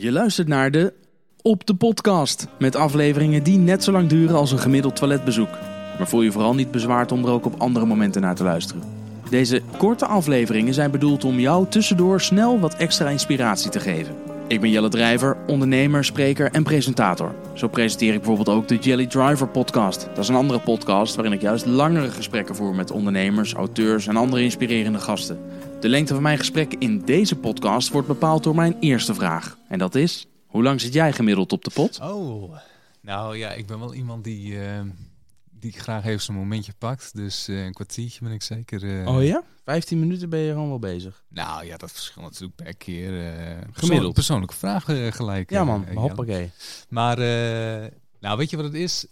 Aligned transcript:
Je 0.00 0.12
luistert 0.12 0.48
naar 0.48 0.70
de 0.70 0.92
Op 1.42 1.66
de 1.66 1.74
Podcast. 1.74 2.46
Met 2.58 2.76
afleveringen 2.76 3.42
die 3.42 3.58
net 3.58 3.84
zo 3.84 3.92
lang 3.92 4.08
duren 4.08 4.36
als 4.36 4.52
een 4.52 4.58
gemiddeld 4.58 4.96
toiletbezoek. 4.96 5.50
Maar 5.98 6.08
voel 6.08 6.22
je 6.22 6.32
vooral 6.32 6.54
niet 6.54 6.70
bezwaard 6.70 7.12
om 7.12 7.24
er 7.24 7.30
ook 7.30 7.44
op 7.44 7.60
andere 7.60 7.86
momenten 7.86 8.22
naar 8.22 8.34
te 8.34 8.42
luisteren. 8.42 8.82
Deze 9.30 9.62
korte 9.78 10.06
afleveringen 10.06 10.74
zijn 10.74 10.90
bedoeld 10.90 11.24
om 11.24 11.38
jou 11.38 11.66
tussendoor 11.68 12.20
snel 12.20 12.60
wat 12.60 12.74
extra 12.74 13.08
inspiratie 13.08 13.70
te 13.70 13.80
geven. 13.80 14.14
Ik 14.50 14.60
ben 14.60 14.70
Jelle 14.70 14.88
Drijver, 14.88 15.36
ondernemer, 15.46 16.04
spreker 16.04 16.50
en 16.52 16.62
presentator. 16.62 17.34
Zo 17.54 17.68
presenteer 17.68 18.12
ik 18.12 18.18
bijvoorbeeld 18.18 18.56
ook 18.56 18.68
de 18.68 18.76
Jelly 18.76 19.06
Driver 19.06 19.48
podcast. 19.48 20.04
Dat 20.04 20.18
is 20.18 20.28
een 20.28 20.34
andere 20.34 20.60
podcast 20.60 21.14
waarin 21.14 21.32
ik 21.32 21.40
juist 21.40 21.66
langere 21.66 22.10
gesprekken 22.10 22.54
voer 22.54 22.74
met 22.74 22.90
ondernemers, 22.90 23.52
auteurs 23.52 24.06
en 24.06 24.16
andere 24.16 24.42
inspirerende 24.42 24.98
gasten. 24.98 25.38
De 25.80 25.88
lengte 25.88 26.14
van 26.14 26.22
mijn 26.22 26.38
gesprek 26.38 26.74
in 26.78 27.02
deze 27.04 27.36
podcast 27.36 27.88
wordt 27.88 28.08
bepaald 28.08 28.42
door 28.42 28.54
mijn 28.54 28.76
eerste 28.80 29.14
vraag. 29.14 29.56
En 29.68 29.78
dat 29.78 29.94
is, 29.94 30.26
hoe 30.46 30.62
lang 30.62 30.80
zit 30.80 30.92
jij 30.92 31.12
gemiddeld 31.12 31.52
op 31.52 31.64
de 31.64 31.70
pot? 31.74 32.00
Oh, 32.02 32.54
nou 33.00 33.36
ja, 33.36 33.50
ik 33.50 33.66
ben 33.66 33.78
wel 33.78 33.94
iemand 33.94 34.24
die, 34.24 34.52
uh, 34.52 34.62
die 35.60 35.72
graag 35.72 36.04
even 36.04 36.22
zijn 36.22 36.36
momentje 36.36 36.72
pakt. 36.78 37.16
Dus 37.16 37.48
uh, 37.48 37.64
een 37.64 37.72
kwartiertje 37.72 38.24
ben 38.24 38.32
ik 38.32 38.42
zeker. 38.42 38.82
Uh... 38.82 39.08
Oh 39.08 39.24
ja? 39.24 39.42
15 39.64 40.00
minuten 40.00 40.28
ben 40.28 40.38
je 40.38 40.52
gewoon 40.52 40.68
wel 40.68 40.78
bezig. 40.78 41.24
Nou 41.28 41.64
ja, 41.64 41.76
dat 41.76 41.92
verschilt 41.92 42.24
natuurlijk 42.24 42.56
per 42.56 42.76
keer. 42.76 43.34
Gemiddeld. 43.72 44.14
Persoonlijke 44.14 44.54
vraag 44.54 44.84
gelijk. 45.14 45.50
Ja 45.50 45.64
man, 45.64 45.86
hoppakee. 45.94 46.50
Maar 46.88 47.16
nou, 48.20 48.36
weet 48.36 48.50
je 48.50 48.56
wat 48.56 48.64
het 48.64 48.74
is? 48.74 49.06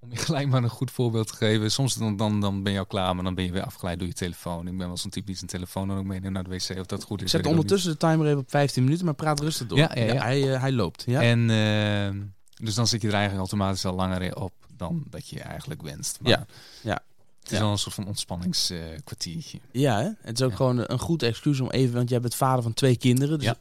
om 0.00 0.10
je 0.10 0.16
gelijk 0.26 0.48
maar 0.48 0.62
een 0.62 0.68
goed 0.68 0.90
voorbeeld 0.90 1.26
te 1.26 1.36
geven. 1.36 1.70
Soms 1.70 1.94
dan, 1.94 2.16
dan, 2.16 2.40
dan 2.40 2.62
ben 2.62 2.72
je 2.72 2.78
al 2.78 2.86
klaar, 2.86 3.14
maar 3.14 3.24
dan 3.24 3.34
ben 3.34 3.44
je 3.44 3.52
weer 3.52 3.64
afgeleid 3.64 3.98
door 3.98 4.08
je 4.08 4.14
telefoon. 4.14 4.66
Ik 4.66 4.76
ben 4.78 4.86
wel 4.86 4.96
zo'n 4.96 5.10
type 5.10 5.26
die 5.26 5.36
zijn 5.36 5.50
telefoon 5.50 5.88
dan 5.88 5.98
ook 5.98 6.04
meenemen 6.04 6.32
naar 6.32 6.44
de 6.44 6.50
wc 6.50 6.78
of 6.78 6.86
dat 6.86 7.04
goed 7.04 7.22
is. 7.22 7.30
Zet 7.30 7.46
ondertussen 7.46 7.90
de 7.90 7.96
timer 7.96 8.26
even 8.26 8.38
op 8.38 8.50
15 8.50 8.84
minuten, 8.84 9.04
maar 9.04 9.14
praat 9.14 9.40
rustig 9.40 9.66
door. 9.66 9.78
Ja, 9.78 9.90
ja, 9.94 10.04
ja. 10.04 10.22
hij, 10.22 10.40
hij 10.40 10.72
loopt. 10.72 11.02
Ja. 11.06 11.22
En 11.22 11.48
uh, 11.48 12.22
dus 12.60 12.74
dan 12.74 12.86
zit 12.86 13.02
je 13.02 13.08
er 13.08 13.14
eigenlijk 13.14 13.48
automatisch 13.48 13.84
al 13.84 13.94
langer 13.94 14.36
op 14.36 14.52
dan 14.76 15.04
dat 15.10 15.28
je 15.28 15.40
eigenlijk 15.40 15.82
wenst. 15.82 16.18
Maar 16.20 16.30
ja, 16.30 16.46
ja. 16.82 17.02
Het 17.40 17.52
is 17.52 17.58
wel 17.58 17.70
een 17.70 17.78
soort 17.78 17.94
van 17.94 18.06
ontspanningskwartiertje. 18.06 19.58
Uh, 19.72 19.82
ja, 19.82 20.00
hè? 20.00 20.10
het 20.20 20.40
is 20.40 20.46
ook 20.46 20.54
gewoon 20.54 20.84
een 20.86 20.98
goed 20.98 21.22
excuus 21.22 21.60
om 21.60 21.70
even, 21.70 21.94
want 21.94 22.08
jij 22.08 22.20
bent 22.20 22.34
vader 22.34 22.62
van 22.62 22.74
twee 22.74 22.96
kinderen. 22.96 23.38
Dus 23.38 23.46
ja. 23.46 23.58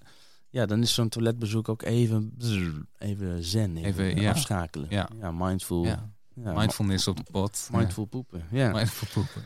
ja, 0.50 0.66
dan 0.66 0.82
is 0.82 0.94
zo'n 0.94 1.10
toiletbezoek 1.10 1.70
ook 1.70 1.82
even, 1.82 2.38
even 2.98 3.44
zen, 3.44 3.78
even, 3.78 4.06
Even, 4.06 4.22
ja. 4.22 4.32
afschakelen. 4.32 4.88
Ja. 4.90 5.10
ja 5.20 5.32
mindful. 5.32 5.86
Ja. 5.86 6.10
Ja, 6.44 6.54
Mindfulness 6.54 7.08
op 7.08 7.18
de 7.18 7.24
pot. 7.32 7.70
Mindful 7.72 8.06
poepen. 8.06 8.44
Ja. 8.52 8.66
Ja. 8.66 8.72
Mindful 8.72 9.08
poepen. 9.14 9.44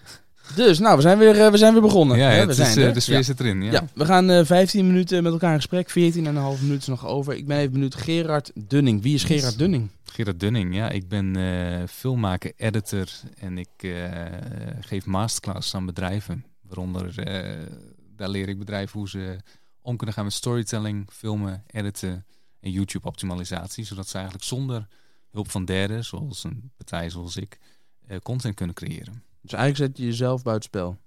Dus, 0.56 0.80
nou, 0.80 0.96
we 0.96 1.02
zijn 1.02 1.18
weer, 1.18 1.36
uh, 1.36 1.50
we 1.52 1.58
zijn 1.58 1.74
weer 1.74 1.82
begonnen. 1.82 2.18
Ja, 2.18 2.30
het 2.30 2.46
we 2.46 2.52
is, 2.52 2.58
zijn 2.58 2.78
eh, 2.78 2.86
er. 2.88 2.94
de 2.94 3.00
sfeer 3.00 3.16
Ja. 3.16 3.22
zit 3.24 3.40
erin. 3.40 3.62
Ja. 3.64 3.72
Ja, 3.72 3.88
we 3.94 4.06
gaan 4.06 4.30
eh 4.30 4.46
15 4.46 4.88
minuten 4.88 5.24
met 5.24 5.32
elkaar 5.32 5.50
in 5.52 5.56
gesprek. 5.58 5.90
14 5.90 6.26
en 6.28 6.36
een 6.36 6.42
half 6.42 6.62
minuten 6.62 6.80
is 6.82 6.88
nog 6.88 7.06
over. 7.08 7.34
Ik 7.34 7.48
ben 7.48 7.58
even 7.58 7.72
benieuwd. 7.72 7.96
Gerard 7.96 8.52
Dunning. 8.56 9.02
Wie 9.02 9.14
is 9.14 9.24
Gerard 9.24 9.58
Dunning? 9.58 9.90
Gerard 10.04 10.40
Dunning, 10.40 10.76
ja, 10.76 10.90
ik 10.90 11.08
ben 11.08 11.36
eh, 11.36 11.88
filmmaker, 11.90 12.52
editor 12.58 13.08
en 13.40 13.58
ik 13.58 13.70
eh, 13.78 14.12
geef 14.80 15.06
masterclasses 15.06 15.76
aan 15.76 15.86
bedrijven. 15.86 16.46
Waaronder, 16.62 17.20
eh, 17.20 17.68
daar 18.16 18.30
leer 18.30 18.48
ik 18.50 18.58
bedrijven 18.60 19.00
hoe 19.00 19.10
ze 19.10 19.38
om 19.82 19.98
kunnen 19.98 20.16
gaan 20.16 20.24
met 20.24 20.34
storytelling, 20.34 21.08
filmen, 21.12 21.64
editen 21.68 22.26
en 22.60 22.72
YouTube-optimalisatie. 22.72 23.86
Zodat 23.86 24.08
ze 24.08 24.14
eigenlijk 24.16 24.46
zonder 24.46 24.88
hulp 25.32 25.52
van 25.52 25.66
derden, 25.66 26.06
zoals 26.06 26.44
een 26.44 26.72
partij 26.78 27.10
zoals 27.10 27.38
ik, 27.38 27.58
eh, 28.08 28.18
content 28.24 28.56
kunnen 28.56 28.76
creëren. 28.76 29.24
Dus 29.44 29.54
eigenlijk 29.60 29.78
zet 29.78 29.98
je 29.98 30.06
jezelf 30.12 30.44
buitenspel. 30.44 30.98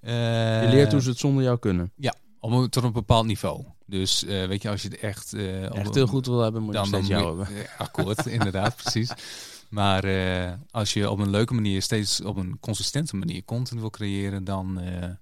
Eh, 0.00 0.62
Je 0.62 0.68
leert 0.68 0.92
hoe 0.92 1.00
ze 1.00 1.08
het 1.08 1.18
zonder 1.18 1.42
jou 1.44 1.58
kunnen. 1.58 1.92
op 2.40 2.50
een, 2.52 2.68
tot 2.70 2.82
een 2.84 2.92
bepaald 2.92 3.26
niveau. 3.26 3.64
Dus 3.86 4.24
eh, 4.24 4.46
weet 4.46 4.62
je, 4.62 4.70
als 4.70 4.82
je 4.82 4.88
het 4.88 4.98
echt... 4.98 5.32
eh, 5.32 5.62
een- 5.62 5.92
heel 5.92 6.06
goed 6.06 6.26
wil 6.26 6.40
hebben, 6.40 6.62
moet 6.62 6.74
je 6.74 6.78
steeds 6.86 6.92
moet 7.08 7.18
jou 7.18 7.26
hebben. 7.44 7.56
eh, 7.64 7.80
akkoord, 7.80 8.26
inderdaad, 8.38 8.76
precies. 8.76 9.10
Maar 9.68 10.04
eh, 10.04 10.52
als 10.70 10.92
je 10.92 11.10
op 11.10 11.18
een 11.18 11.30
leuke 11.30 11.54
manier, 11.54 11.82
steeds 11.82 12.20
op 12.20 12.36
een 12.36 12.56
consistente 12.60 13.16
manier 13.16 13.44
content 13.44 13.80
wil 13.80 13.90
creëren, 13.90 14.44
dan, 14.44 14.80
eh, 14.80 15.02
eh, 15.04 15.12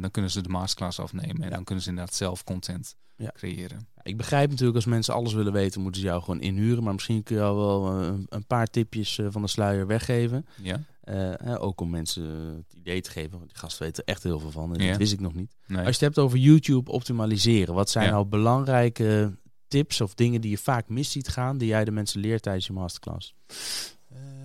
dan 0.00 0.10
kunnen 0.10 0.30
ze 0.30 0.40
de 0.40 0.48
masterclass 0.48 0.98
afnemen. 1.00 1.42
En 1.42 1.50
dan 1.50 1.64
kunnen 1.64 1.84
ze 1.84 1.90
inderdaad 1.90 2.14
zelf 2.14 2.44
content 2.44 2.96
Ja. 3.16 3.30
creëren. 3.34 3.88
Ik 4.02 4.16
begrijp 4.16 4.48
natuurlijk, 4.50 4.76
als 4.76 4.84
mensen 4.86 5.14
alles 5.14 5.32
willen 5.32 5.52
weten, 5.52 5.80
moeten 5.80 6.00
ze 6.00 6.06
jou 6.06 6.20
gewoon 6.22 6.40
inhuren. 6.40 6.82
Maar 6.84 6.92
misschien 6.92 7.22
kun 7.22 7.36
je 7.36 7.42
al 7.42 7.56
wel 7.56 8.00
eh, 8.00 8.12
een, 8.28 8.46
paar 8.46 8.66
tipjes 8.66 9.18
eh, 9.18 9.26
van 9.30 9.42
de 9.42 9.48
sluier 9.48 9.86
weggeven. 9.86 10.46
Ja? 10.62 10.80
Eh, 11.10 11.62
ook 11.62 11.80
om 11.80 11.90
mensen 11.90 12.22
het 12.56 12.72
idee 12.76 13.00
te 13.00 13.10
geven. 13.10 13.30
Want 13.38 13.48
die 13.50 13.58
gasten 13.58 13.82
weten 13.86 14.02
er 14.04 14.12
echt 14.12 14.22
heel 14.22 14.38
veel 14.40 14.50
van. 14.50 14.74
En 14.74 14.82
Ja. 14.82 14.88
dat 14.88 14.98
wist 14.98 15.12
ik 15.12 15.20
nog 15.20 15.34
niet. 15.34 15.56
Nee. 15.66 15.76
Als 15.78 15.86
je 15.86 15.90
het 15.92 16.00
hebt 16.00 16.18
over 16.18 16.38
YouTube 16.38 16.90
optimaliseren. 16.90 17.74
Wat 17.74 17.90
zijn 17.90 18.04
Ja. 18.04 18.10
nou 18.10 18.24
belangrijke 18.24 19.38
tips 19.68 20.00
of 20.00 20.14
dingen 20.14 20.40
die 20.40 20.50
je 20.50 20.58
vaak 20.58 20.88
mis 20.88 21.10
ziet 21.10 21.28
gaan. 21.28 21.58
Die 21.58 21.68
jij 21.68 21.84
de 21.84 21.90
mensen 21.90 22.20
leert 22.20 22.42
tijdens 22.42 22.66
je 22.66 22.72
masterclass? 22.72 23.34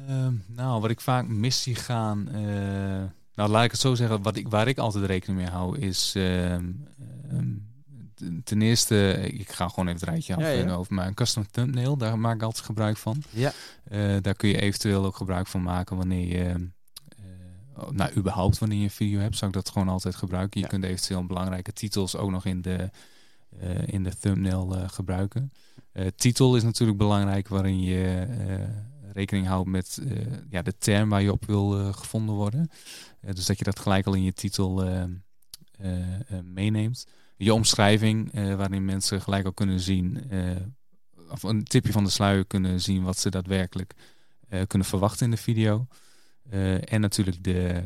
Ehm, 0.08 0.34
nou, 0.48 0.82
wat 0.82 0.90
ik 0.90 1.02
vaak 1.02 1.28
mis 1.28 1.62
zie 1.62 1.76
gaan. 1.76 2.28
eh, 2.30 3.04
nou, 3.36 3.50
laat 3.50 3.64
ik 3.66 3.72
het 3.72 3.80
zo 3.80 3.96
zeggen. 3.96 4.22
Wat 4.22 4.36
ik, 4.36 4.48
waar 4.48 4.68
ik 4.68 4.78
altijd 4.78 5.06
rekening 5.06 5.40
mee 5.40 5.50
hou 5.50 5.78
is. 5.80 6.14
ehm, 6.16 6.72
ehm, 7.30 7.54
ten- 8.44 8.62
eerste, 8.62 9.12
ik 9.32 9.52
ga 9.52 9.68
gewoon 9.68 9.88
even 9.88 10.00
het 10.00 10.10
rijtje 10.10 10.36
af 10.36 10.42
Ja, 10.42 10.48
ja. 10.50 10.74
over 10.74 10.94
mijn 10.94 11.14
custom 11.14 11.46
thumbnail. 11.52 11.98
Daar 11.98 12.20
maak 12.20 12.36
ik 12.36 12.42
altijd 12.42 12.66
gebruik 12.66 12.98
van. 12.98 13.24
Ja. 13.30 13.52
Eh, 13.84 14.16
daar 14.22 14.36
kun 14.36 14.50
je 14.50 14.62
eventueel 14.62 15.06
ook 15.06 15.16
gebruik 15.16 15.48
van 15.48 15.64
maken 15.64 15.98
wanneer 15.98 16.28
je. 16.28 16.44
eh, 16.46 17.84
oh, 17.84 17.90
nou, 17.90 18.12
überhaupt 18.16 18.58
wanneer 18.58 18.78
je 18.78 18.84
een 18.84 18.90
video 18.90 19.20
hebt, 19.20 19.38
zou 19.38 19.52
ik 19.52 19.56
dat 19.58 19.70
gewoon 19.70 19.90
altijd 19.90 20.16
gebruiken. 20.16 20.60
Je 20.60 20.66
Ja. 20.66 20.72
kunt 20.72 20.84
eventueel 20.84 21.26
belangrijke 21.26 21.74
titels 21.74 22.16
ook 22.16 22.32
nog 22.32 22.46
in 22.46 22.62
de, 22.62 22.90
eh, 23.60 23.88
in 23.88 24.04
de 24.04 24.18
thumbnail 24.18 24.68
gebruiken. 24.88 25.52
Titel 26.16 26.56
is 26.56 26.64
natuurlijk 26.64 26.98
belangrijk, 26.98 27.48
waarin 27.48 27.82
je 27.82 28.28
rekening 29.14 29.48
houdt 29.48 29.70
met 29.70 30.02
ja, 30.50 30.62
de 30.62 30.78
term 30.78 31.10
waar 31.10 31.22
je 31.22 31.32
op 31.32 31.46
wil 31.46 31.94
gevonden 31.94 32.36
worden. 32.36 32.70
Dus 33.34 33.46
dat 33.46 33.58
je 33.58 33.64
dat 33.64 33.80
gelijk 33.80 34.06
al 34.06 34.14
in 34.14 34.24
je 34.24 34.34
titel 34.34 34.84
meeneemt. 36.44 37.08
Je 37.38 37.54
omschrijving, 37.54 38.34
eh, 38.34 38.56
waarin 38.56 38.86
mensen 38.86 39.22
gelijk 39.22 39.46
al 39.46 39.54
kunnen 39.54 39.80
zien, 39.80 40.30
eh, 40.30 40.40
of 41.30 41.44
een 41.44 41.64
tipje 41.64 41.92
van 41.92 42.04
de 42.04 42.10
sluier 42.10 42.46
kunnen 42.46 42.82
zien 42.82 43.04
wat 43.04 43.18
ze 43.18 43.30
daadwerkelijk 43.30 43.94
eh, 44.50 44.62
kunnen 44.68 44.88
verwachten 44.88 45.26
in 45.26 45.32
de 45.32 45.38
video. 45.38 45.88
En 46.86 47.02
natuurlijk 47.02 47.44
de 47.44 47.84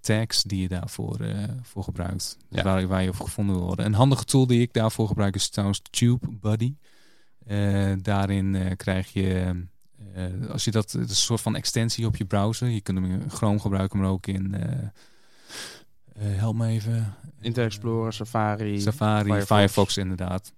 tags 0.00 0.42
die 0.42 0.60
je 0.60 0.68
daarvoor 0.68 1.18
voor 1.62 1.82
gebruikt. 1.84 2.36
Dus 2.48 2.58
Ja. 2.58 2.62
waar, 2.62 2.86
waar 2.86 3.02
je 3.02 3.08
op 3.08 3.20
gevonden 3.20 3.56
wil 3.56 3.64
worden. 3.64 3.84
Een 3.84 3.94
handige 3.94 4.24
tool 4.24 4.46
die 4.46 4.60
ik 4.60 4.72
daarvoor 4.72 5.08
gebruik 5.08 5.34
is 5.34 5.48
trouwens 5.48 5.82
TubeBuddy. 5.90 6.74
Daarin 8.02 8.76
krijg 8.76 9.12
je, 9.12 9.54
als 10.50 10.64
je 10.64 10.70
dat, 10.70 10.92
een 10.92 11.08
soort 11.08 11.40
van 11.40 11.56
extensie 11.56 12.06
op 12.06 12.16
je 12.16 12.24
browser. 12.24 12.68
Je 12.68 12.80
kunt 12.80 12.98
hem 12.98 13.10
in 13.10 13.30
Chrome 13.30 13.58
gebruiken, 13.58 13.98
maar 13.98 14.08
ook 14.08 14.26
in, 14.26 14.54
help 16.18 16.54
me 16.54 16.68
even. 16.68 17.14
Internet 17.40 17.72
Explorer, 17.72 18.12
Safari. 18.12 18.80
Safari, 18.80 19.24
Firefox. 19.24 19.46
Firefox. 19.46 19.96
inderdaad. 19.96 20.52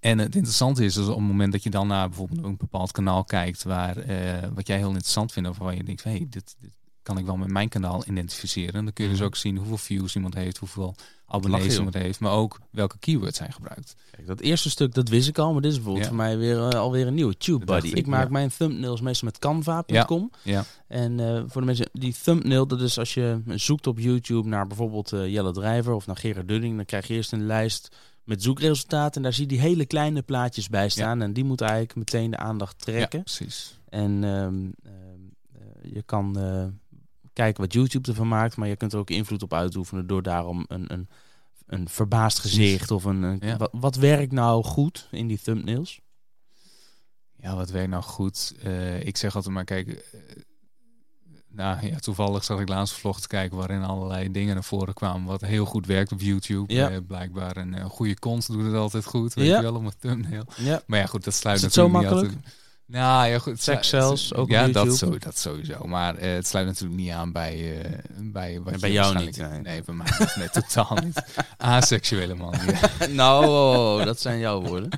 En 0.00 0.18
het 0.18 0.34
interessante 0.34 0.84
is, 0.84 0.94
dus 0.94 1.06
op 1.06 1.16
het 1.16 1.26
moment 1.26 1.52
dat 1.52 1.62
je 1.62 1.70
dan 1.70 1.86
naar 1.86 2.08
bijvoorbeeld 2.08 2.44
een 2.44 2.56
bepaald 2.56 2.92
kanaal 2.92 3.24
kijkt, 3.24 3.62
waar, 3.62 3.96
eh, 3.96 4.48
wat 4.54 4.66
jij 4.66 4.76
heel 4.76 4.88
interessant 4.88 5.32
vindt, 5.32 5.48
of 5.48 5.58
waar 5.58 5.74
je 5.74 5.84
denkt, 5.84 6.04
hey, 6.04 6.26
dit, 6.28 6.56
dit 6.58 6.72
kan 7.02 7.18
ik 7.18 7.26
wel 7.26 7.36
met 7.36 7.48
mijn 7.48 7.68
kanaal 7.68 8.02
identificeren. 8.06 8.74
En 8.74 8.84
dan 8.84 8.92
kun 8.92 9.04
je 9.04 9.10
dus 9.10 9.18
Mhm. 9.18 9.28
ook 9.28 9.36
zien 9.36 9.56
hoeveel 9.56 9.76
views 9.78 10.14
iemand 10.14 10.34
heeft, 10.34 10.56
hoeveel 10.58 10.94
abonnees 11.26 11.76
iemand 11.76 11.94
heeft, 11.94 12.20
maar 12.20 12.32
ook 12.32 12.58
welke 12.70 12.98
keywords 12.98 13.38
hij 13.38 13.50
gebruikt. 13.50 13.94
Kijk, 14.10 14.26
dat 14.26 14.40
eerste 14.40 14.70
stuk, 14.70 14.94
dat 14.94 15.08
wist 15.08 15.28
ik 15.28 15.38
al. 15.38 15.52
Maar 15.52 15.62
dit 15.62 15.70
is 15.70 15.76
bijvoorbeeld 15.76 16.04
Ja. 16.04 16.10
voor 16.10 16.20
mij 16.22 16.38
weer, 16.38 16.68
eh, 16.68 16.78
alweer 16.78 17.06
een 17.06 17.14
nieuwe. 17.14 17.36
TubeBuddy. 17.36 17.86
Ik, 17.88 17.94
ik, 17.96 18.06
maak 18.06 18.24
ja. 18.24 18.30
mijn 18.30 18.50
thumbnails 18.56 19.00
meestal 19.00 19.28
met 19.28 19.38
canva.com. 19.38 20.30
Ja. 20.42 20.64
En 20.88 21.20
eh, 21.20 21.42
voor 21.46 21.60
de 21.60 21.66
mensen, 21.66 21.88
die 21.92 22.14
thumbnail, 22.22 22.66
dat 22.66 22.80
is 22.80 22.98
als 22.98 23.14
je 23.14 23.42
zoekt 23.46 23.86
op 23.86 23.98
YouTube 23.98 24.48
naar 24.48 24.66
bijvoorbeeld 24.66 25.12
eh, 25.12 25.28
Jelle 25.32 25.52
Drijver 25.52 25.92
of 25.92 26.06
naar 26.06 26.16
Gerard 26.16 26.48
Dunning, 26.48 26.76
dan 26.76 26.84
krijg 26.84 27.06
je 27.06 27.14
eerst 27.14 27.32
een 27.32 27.46
lijst 27.46 27.96
met 28.24 28.42
zoekresultaten. 28.42 29.16
En 29.16 29.22
daar 29.22 29.32
zie 29.32 29.42
je 29.42 29.48
die 29.48 29.60
hele 29.60 29.86
kleine 29.86 30.22
plaatjes 30.22 30.68
bij 30.68 30.88
staan. 30.88 31.22
En 31.22 31.32
die 31.32 31.44
moeten 31.44 31.66
eigenlijk 31.66 31.96
meteen 31.98 32.30
de 32.30 32.36
aandacht 32.36 32.74
Ja, 32.78 32.84
trekken. 32.92 33.22
precies. 33.22 33.78
En 33.88 34.24
ehm, 34.24 34.34
ehm, 34.34 34.64
eh, 35.52 35.92
je 35.94 36.02
kan 36.02 36.36
kijken 37.32 37.62
wat 37.62 37.72
YouTube 37.72 38.08
ervan 38.08 38.28
maakt, 38.28 38.56
maar 38.56 38.68
je 38.68 38.76
kunt 38.76 38.92
er 38.92 38.98
ook 38.98 39.10
invloed 39.10 39.42
op 39.42 39.54
uitoefenen 39.54 40.06
door 40.06 40.22
daarom 40.22 40.64
een, 40.68 40.92
een, 40.92 41.08
een 41.66 41.88
verbaasd 41.88 42.38
gezicht 42.38 42.90
of 42.90 43.04
een, 43.04 43.22
een- 43.22 43.40
Ja. 43.44 43.56
wat, 43.56 43.70
wat 43.72 43.96
werkt 43.96 44.32
nou 44.32 44.64
goed 44.64 45.08
in 45.10 45.26
die 45.26 45.40
thumbnails? 45.42 46.00
Ja, 47.36 47.56
wat 47.56 47.70
werkt 47.70 47.90
nou 47.90 48.02
goed? 48.02 48.54
Eh, 48.62 49.00
ik 49.06 49.16
zeg 49.16 49.34
altijd 49.36 49.54
maar, 49.54 49.64
kijk, 49.64 49.88
eh, 49.88 50.20
nou 51.48 51.86
ja, 51.86 51.98
toevallig 51.98 52.44
zag 52.44 52.60
ik 52.60 52.68
laatst 52.68 52.94
vlog 52.94 53.20
te 53.20 53.28
kijken 53.28 53.56
waarin 53.56 53.82
allerlei 53.82 54.30
dingen 54.30 54.54
naar 54.54 54.64
voren 54.64 54.94
kwamen 54.94 55.26
wat 55.26 55.40
heel 55.40 55.64
goed 55.64 55.86
werkt 55.86 56.12
op 56.12 56.20
YouTube. 56.20 56.74
Ja. 56.74 56.90
Eh, 56.90 56.96
blijkbaar 57.06 57.56
een 57.56 57.80
goede 57.90 58.18
kont 58.18 58.46
doet 58.46 58.64
het 58.64 58.74
altijd 58.74 59.04
goed, 59.04 59.34
weet 59.34 59.46
Ja. 59.46 59.56
je 59.56 59.62
wel, 59.62 59.74
op 59.74 59.84
een 59.84 59.92
thumbnail. 59.98 60.44
Ja. 60.56 60.82
Maar 60.86 60.98
ja, 60.98 61.06
goed, 61.06 61.24
dat 61.24 61.34
sluit 61.34 61.56
Is 61.56 61.62
het 61.62 61.72
zo 61.72 61.88
natuurlijk 61.88 62.04
niet 62.12 62.20
makkelijk? 62.20 62.44
altijd. 62.46 62.61
Nou 62.86 63.28
ja, 63.28 63.38
goed. 63.38 63.62
Sex 63.62 63.88
zelfs, 63.88 64.34
ook 64.34 64.42
op 64.42 64.50
ja, 64.50 64.68
dat, 64.68 64.96
zo, 64.96 65.18
dat 65.18 65.38
sowieso. 65.38 65.84
Maar 65.86 66.16
eh, 66.16 66.32
het 66.32 66.46
sluit 66.46 66.66
natuurlijk 66.66 67.00
niet 67.00 67.10
aan 67.10 67.32
bij, 67.32 67.82
eh, 67.82 67.90
bij 68.18 68.60
wat 68.60 68.74
je 68.74 68.80
bij 68.80 68.92
jou 68.92 69.18
niet, 69.18 69.36
nee. 69.36 69.60
Nee, 69.60 69.82
bij 69.82 69.94
mij 69.94 70.06
niet. 70.18 70.36
Nee, 70.36 70.50
totaal 70.50 70.98
niet. 71.04 71.22
Aseksuele 71.56 72.34
man. 72.34 72.54
Ja. 72.66 73.06
nou, 73.06 73.46
oh, 73.46 74.04
dat 74.04 74.20
zijn 74.20 74.38
jouw 74.38 74.60
woorden. 74.60 74.90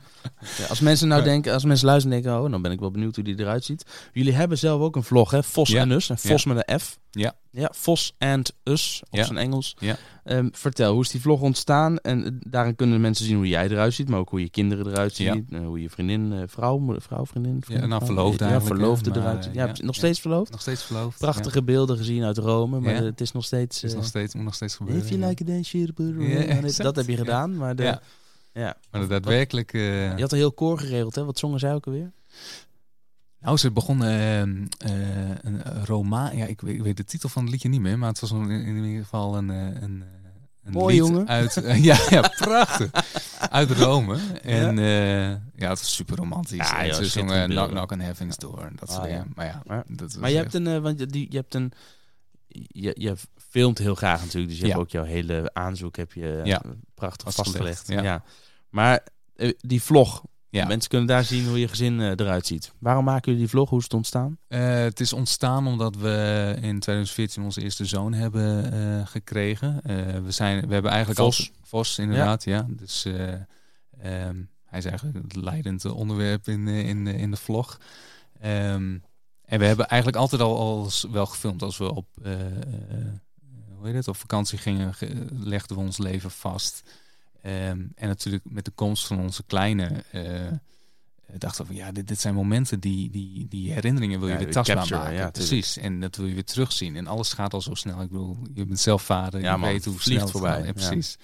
Ja, 0.59 0.67
als 0.67 0.81
mensen 0.81 1.09
nou 1.09 1.21
Ja. 1.21 1.27
denken, 1.27 1.53
als 1.53 1.65
mensen 1.65 1.87
luisteren 1.87 2.17
en 2.17 2.23
denken, 2.23 2.43
oh, 2.45 2.51
dan 2.51 2.63
ben 2.63 2.73
ik 2.73 2.81
wel 2.81 2.91
benieuwd 2.91 3.15
hoe 3.15 3.25
die 3.25 3.39
eruit 3.41 3.65
ziet. 3.65 3.85
Jullie 4.13 4.33
hebben 4.33 4.59
zelf 4.59 4.81
ook 4.81 4.97
een 4.97 5.03
vlog, 5.03 5.31
hè? 5.31 5.43
Vos 5.43 5.69
Ja. 5.71 5.81
en 5.81 5.91
Us. 5.91 6.11
En 6.11 6.19
Vos 6.19 6.45
met 6.45 6.63
een 6.67 6.81
F. 6.81 6.99
Ja. 7.11 7.33
Ja, 7.51 7.71
Vos 7.75 8.15
and 8.19 8.53
Us, 8.65 9.03
op 9.11 9.19
Ja. 9.19 9.25
zijn 9.25 9.39
Engels. 9.39 9.77
Ja. 9.79 9.97
Ehm, 10.25 10.49
vertel, 10.53 10.93
hoe 10.93 11.03
is 11.03 11.09
die 11.09 11.21
vlog 11.21 11.41
ontstaan? 11.41 11.99
En 11.99 12.25
eh, 12.25 12.31
daarin 12.41 12.77
kunnen 12.77 13.01
mensen 13.01 13.25
zien 13.27 13.37
hoe 13.37 13.49
jij 13.49 13.69
eruit 13.69 13.95
ziet, 13.95 14.09
maar 14.09 14.19
ook 14.19 14.29
hoe 14.31 14.41
je 14.41 14.51
kinderen 14.51 14.87
eruit 14.87 15.17
Ja. 15.17 15.33
zien. 15.33 15.47
eh, 15.51 15.61
hoe 15.67 15.81
je 15.81 15.91
vriendin, 15.91 16.33
eh, 16.33 16.43
vrouw, 16.47 16.95
vrouw, 16.99 17.27
vriendin, 17.27 17.63
vriendin, 17.65 17.89
nou, 17.89 18.05
vrouw? 18.05 18.15
verloofd 18.15 18.41
Ja, 18.41 18.61
verloofde 18.61 19.11
maar, 19.11 19.19
eruit. 19.19 19.45
Ja, 19.45 19.51
ja, 19.53 19.67
nog 19.67 19.79
ja. 19.81 19.93
steeds 19.93 20.21
verloofd? 20.21 20.51
Nog 20.51 20.61
steeds 20.61 20.83
verloofd. 20.83 21.19
Prachtige 21.19 21.63
beelden 21.63 21.97
gezien 21.97 22.25
uit 22.25 22.39
Rome, 22.39 22.81
maar 22.81 22.95
Ja. 22.95 23.03
het 23.03 23.21
is 23.21 23.33
nog 23.33 23.45
steeds... 23.45 23.77
Ja. 23.77 23.81
Het 23.83 23.91
is 23.91 23.97
nog 23.97 24.07
steeds, 24.09 24.35
moet 24.35 24.45
nog 24.45 24.55
steeds 24.55 24.75
gebeuren. 24.75 25.03
If 25.03 25.09
you 25.09 25.21
ja. 25.21 25.29
like 25.29 25.45
Ja, 25.45 26.57
exact. 26.57 26.77
dat 26.83 26.97
heb 26.97 27.07
je 27.07 27.13
Ja. 27.13 27.19
gedaan, 27.19 27.57
maar 27.57 27.77
de, 27.77 27.99
Ja. 28.55 28.77
Maar 28.91 29.01
de 29.01 29.07
daadwerkelijk... 29.07 29.73
eh, 29.73 30.15
Je 30.17 30.21
had 30.23 30.33
een 30.33 30.39
heel 30.39 30.53
koor 30.53 30.79
geregeld, 30.79 31.15
hè? 31.15 31.25
Wat 31.25 31.39
zongen 31.39 31.59
zij 31.59 31.75
ook 31.75 31.87
alweer? 31.87 32.13
Nou, 33.41 33.57
ze 33.57 33.71
begonnen 33.71 34.09
ehm, 34.11 34.67
eh, 34.93 35.29
een 35.43 35.85
Roma. 35.85 36.31
Ja, 36.33 36.45
ik 36.47 36.61
weet, 36.61 36.75
ik 36.75 36.83
weet 36.83 36.97
de 36.97 37.05
titel 37.05 37.29
van 37.29 37.43
het 37.43 37.53
liedje 37.53 37.69
niet 37.69 37.81
meer, 37.81 37.99
maar 37.99 38.09
het 38.09 38.21
was 38.21 38.31
een, 38.31 38.51
in 38.51 38.85
ieder 38.85 39.03
geval 39.03 39.37
een. 39.37 39.51
eh, 39.51 39.57
een 39.83 40.03
eh, 40.03 40.09
een 40.65 40.73
Mooi, 40.73 41.01
lied 41.01 41.07
jongen. 41.09 41.29
Uit, 41.29 41.57
eh, 41.57 41.85
ja, 41.91 41.99
ja, 42.11 42.21
prachtig. 42.39 42.91
uit 43.51 43.71
Rome. 43.71 44.19
En 44.43 44.77
ja, 44.77 45.29
ja 45.57 45.69
het 45.69 45.79
was 45.81 45.95
super 45.95 46.17
romantisch. 46.17 46.57
Ja, 46.71 46.87
joh, 46.87 46.95
ze 46.95 47.05
zongen 47.05 47.49
Knock. 47.49 47.69
Knock 47.71 47.93
on 47.93 48.01
Heaven's 48.01 48.37
Door. 48.37 48.61
en 48.63 48.73
Dat 48.77 48.89
soort 48.91 49.03
Ah, 49.03 49.09
ja. 49.09 49.17
dingen. 49.17 49.33
Maar 49.35 49.47
ja, 49.47 49.63
Maar- 49.67 49.85
dat 49.87 50.17
Maar 50.19 50.31
je 50.31 50.35
echt- 50.39 50.53
hebt 50.53 50.67
een, 50.67 50.75
eh, 50.75 50.79
want 50.83 50.99
je- 50.99 51.07
die, 51.07 51.27
je 51.31 51.37
hebt 51.37 51.55
een, 51.55 51.73
je, 52.69 52.95
je 52.99 53.15
filmt 53.49 53.79
heel 53.79 53.95
graag 53.95 54.21
natuurlijk, 54.21 54.49
dus 54.53 54.61
je 54.61 54.67
hebt 54.67 54.79
ook 54.79 54.91
jouw 54.91 55.05
hele 55.05 55.51
aanzoek 55.53 55.97
heb 55.97 56.13
je 56.13 56.41
eh, 56.45 56.59
prachtig 56.95 57.35
Vastgelegd, 57.35 57.77
vastgelegd. 57.77 58.05
Ja. 58.05 58.23
Maar 58.75 59.07
eh, 59.37 59.51
die 59.59 59.83
vlog, 59.83 60.23
Ja. 60.49 60.67
mensen 60.67 60.91
kunnen 60.91 61.07
daar 61.09 61.25
zien 61.25 61.47
hoe 61.49 61.59
je 61.61 61.69
gezin 61.69 62.01
eh, 62.01 62.07
eruit 62.11 62.47
ziet. 62.47 62.73
Waarom 62.79 63.05
maken 63.05 63.23
jullie 63.25 63.39
die 63.41 63.49
vlog? 63.49 63.69
Hoe 63.69 63.79
is 63.79 63.85
het 63.85 63.95
ontstaan? 63.95 64.39
Eh, 64.49 64.61
het 64.75 65.01
is 65.01 65.13
ontstaan 65.13 65.67
omdat 65.67 65.97
we 65.97 66.51
in 66.61 66.81
2014 66.81 67.43
onze 67.43 67.63
eerste 67.63 67.85
zoon 67.85 68.13
hebben 68.13 69.07
gekregen. 69.07 69.81
We, 70.25 70.31
zijn, 70.31 70.67
we 70.67 70.73
hebben 70.73 70.91
eigenlijk 70.91 71.21
Vos. 71.21 71.51
al 71.51 71.57
Vos, 71.63 71.99
inderdaad, 71.99 72.45
ja. 72.45 72.67
Dus 72.69 73.05
eh, 73.05 73.33
ehm, 74.01 74.43
hij 74.65 74.79
is 74.79 74.85
eigenlijk 74.85 75.23
het 75.23 75.37
leidend 75.37 75.85
onderwerp 75.85 76.49
in, 76.49 76.69
in, 76.69 77.07
in 77.07 77.31
de 77.31 77.37
vlog. 77.37 77.81
Ehm, 78.41 78.99
en 79.45 79.59
we 79.59 79.65
hebben 79.65 79.87
eigenlijk 79.89 80.21
altijd 80.21 80.41
al, 80.41 80.59
al 80.59 80.91
s- 80.91 81.07
wel 81.11 81.27
gefilmd 81.27 81.63
als 81.63 81.79
we 81.79 81.95
op, 81.95 82.07
hoe 83.77 83.87
heet 83.87 83.95
het, 83.95 84.09
op 84.09 84.17
vakantie 84.17 84.59
gingen, 84.59 84.95
ge- 84.95 85.27
legden 85.33 85.77
we 85.77 85.83
ons 85.83 85.99
leven 85.99 86.31
vast. 86.31 86.83
Ehm, 87.45 87.87
en 87.95 88.09
natuurlijk 88.09 88.45
met 88.45 88.65
de 88.65 88.71
komst 88.71 89.07
van 89.07 89.21
onze 89.21 89.43
kleine 89.47 90.05
eh, 90.11 90.47
eh, 90.47 90.53
dachten 91.39 91.67
we, 91.67 91.75
ja, 91.75 91.93
dit, 91.93 92.09
dit 92.09 92.21
zijn 92.21 92.35
momenten 92.35 92.81
die, 92.81 93.11
die, 93.11 93.49
die 93.49 93.73
herinneringen 93.73 94.19
wil 94.19 94.29
je 94.29 94.35
Ja, 94.35 94.41
weer 94.41 94.53
tastbaar 94.53 94.77
capture, 94.77 95.01
maken. 95.01 95.17
ja. 95.17 95.31
Precies. 95.31 95.77
En 95.77 96.01
dat 96.01 96.17
wil 96.17 96.27
je 96.27 96.35
weer 96.35 96.45
terugzien. 96.45 96.97
En 96.97 97.07
alles 97.07 97.33
gaat 97.33 97.55
al 97.55 97.61
zo 97.61 97.75
snel. 97.75 98.01
Ik 98.01 98.09
bedoel, 98.09 98.37
je 98.55 98.65
bent 98.65 98.81
zelf 98.81 99.03
vader. 99.03 99.41
Ja, 99.41 99.53
je 99.53 99.59
man, 99.59 99.71
weet 99.71 99.85
hoe 99.85 100.01
snel 100.01 100.21
het 100.21 100.31
voorbij, 100.31 100.57
gaat. 100.57 100.65
Ja, 100.65 100.73
precies. 100.73 101.19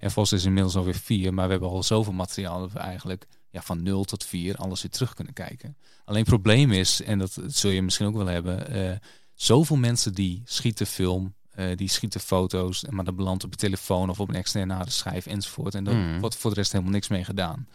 En 0.00 0.10
Vos 0.10 0.32
is 0.32 0.44
inmiddels 0.44 0.76
alweer 0.76 0.94
vier. 0.94 1.34
Maar 1.34 1.44
we 1.44 1.50
hebben 1.50 1.70
al 1.70 1.82
zoveel 1.82 2.12
materiaal 2.12 2.60
dat 2.60 2.72
we 2.72 2.78
eigenlijk 2.78 3.26
ja, 3.50 3.62
van 3.62 3.82
nul 3.82 4.04
tot 4.04 4.24
vier 4.24 4.56
alles 4.56 4.82
weer 4.82 4.90
terug 4.90 5.14
kunnen 5.14 5.32
kijken. 5.34 5.76
Alleen 6.04 6.20
het 6.20 6.28
probleem 6.28 6.72
is, 6.72 7.02
en 7.02 7.18
dat 7.18 7.38
zul 7.46 7.70
je 7.70 7.82
misschien 7.82 8.06
ook 8.06 8.16
wel 8.16 8.26
hebben, 8.26 8.68
eh, 8.68 8.96
zoveel 9.34 9.76
mensen 9.76 10.14
die 10.14 10.42
schieten 10.44 10.86
film, 10.86 11.34
eh, 11.54 11.76
die 11.76 11.88
schieten 11.88 12.20
foto's, 12.20 12.84
maar 12.90 13.04
dat 13.04 13.16
belandt 13.16 13.44
op 13.44 13.50
je 13.50 13.56
telefoon 13.56 14.10
of 14.10 14.20
op 14.20 14.28
een 14.28 14.34
externe 14.34 14.74
harde 14.74 14.90
schijf 14.90 15.26
enzovoort. 15.26 15.74
En 15.74 15.84
daar 15.84 15.94
Mhm. 15.94 16.20
wordt 16.20 16.36
voor 16.36 16.50
de 16.50 16.56
rest 16.56 16.72
helemaal 16.72 16.92
niks 16.92 17.08
mee 17.08 17.24
gedaan. 17.24 17.68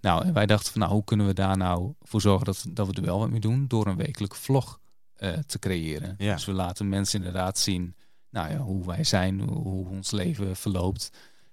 Nou, 0.00 0.24
en 0.24 0.32
wij 0.32 0.46
dachten 0.46 0.72
van 0.72 0.80
nou, 0.80 0.92
hoe 0.92 1.04
kunnen 1.04 1.26
we 1.26 1.32
daar 1.34 1.56
nou 1.56 1.92
voor 2.02 2.20
zorgen 2.20 2.44
dat, 2.46 2.64
dat 2.68 2.86
we 2.86 2.92
er 2.92 3.02
wel 3.02 3.18
wat 3.18 3.30
mee 3.30 3.40
doen? 3.40 3.64
Door 3.68 3.86
een 3.86 3.96
wekelijke 3.96 4.36
vlog 4.36 4.80
eh, 5.16 5.32
te 5.32 5.58
creëren. 5.58 6.14
Ja. 6.18 6.34
Dus 6.34 6.44
we 6.44 6.52
laten 6.52 6.88
mensen 6.88 7.18
inderdaad 7.18 7.58
zien 7.58 7.94
nou 8.30 8.50
ja, 8.50 8.56
hoe 8.58 8.86
wij 8.86 9.04
zijn, 9.04 9.40
hoe, 9.40 9.88
ons 9.88 10.10
leven 10.10 10.56
verloopt. 10.56 11.10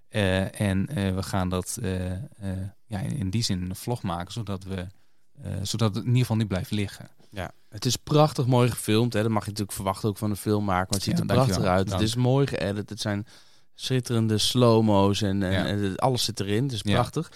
Eh, 0.09 0.59
en 0.61 0.85
we 1.15 1.23
gaan 1.23 1.49
dat 1.49 1.77
ja, 2.87 2.99
in, 2.99 3.17
in 3.17 3.29
die 3.29 3.43
zin 3.43 3.61
een 3.61 3.75
vlog 3.75 4.01
maken, 4.03 4.33
zodat, 4.33 4.63
we, 4.63 4.87
zodat 5.62 5.89
het 5.89 5.97
in 6.03 6.06
ieder 6.06 6.21
geval 6.21 6.35
niet 6.38 6.47
blijft 6.47 6.71
liggen. 6.71 7.07
Ja, 7.30 7.51
het 7.69 7.85
is 7.85 7.95
prachtig 7.95 8.45
mooi 8.45 8.69
gefilmd. 8.69 9.13
Hè. 9.13 9.21
Dat 9.21 9.31
mag 9.31 9.44
je 9.44 9.50
natuurlijk 9.50 9.75
verwachten 9.77 10.09
ook 10.09 10.18
van 10.18 10.30
de 10.30 10.35
filmmaker. 10.35 10.85
Maar 10.89 11.00
het 11.00 11.03
ziet 11.03 11.13
Ja, 11.13 11.19
er 11.19 11.25
prachtig 11.25 11.47
dankjewel. 11.47 11.77
uit. 11.77 11.88
Dank. 11.88 12.00
Het 12.00 12.09
is 12.09 12.15
mooi 12.15 12.47
geëdit. 12.47 12.89
Het 12.89 13.00
zijn 13.00 13.25
schitterende 13.75 14.38
slow-mo's 14.38 15.21
en, 15.21 15.44
en, 15.44 15.51
Ja. 15.51 15.65
en 15.65 15.80
het- 15.83 16.00
alles 16.00 16.24
zit 16.24 16.39
erin. 16.39 16.63
Het 16.63 16.71
is 16.71 16.81
Ja. 16.83 16.94
prachtig. 16.94 17.31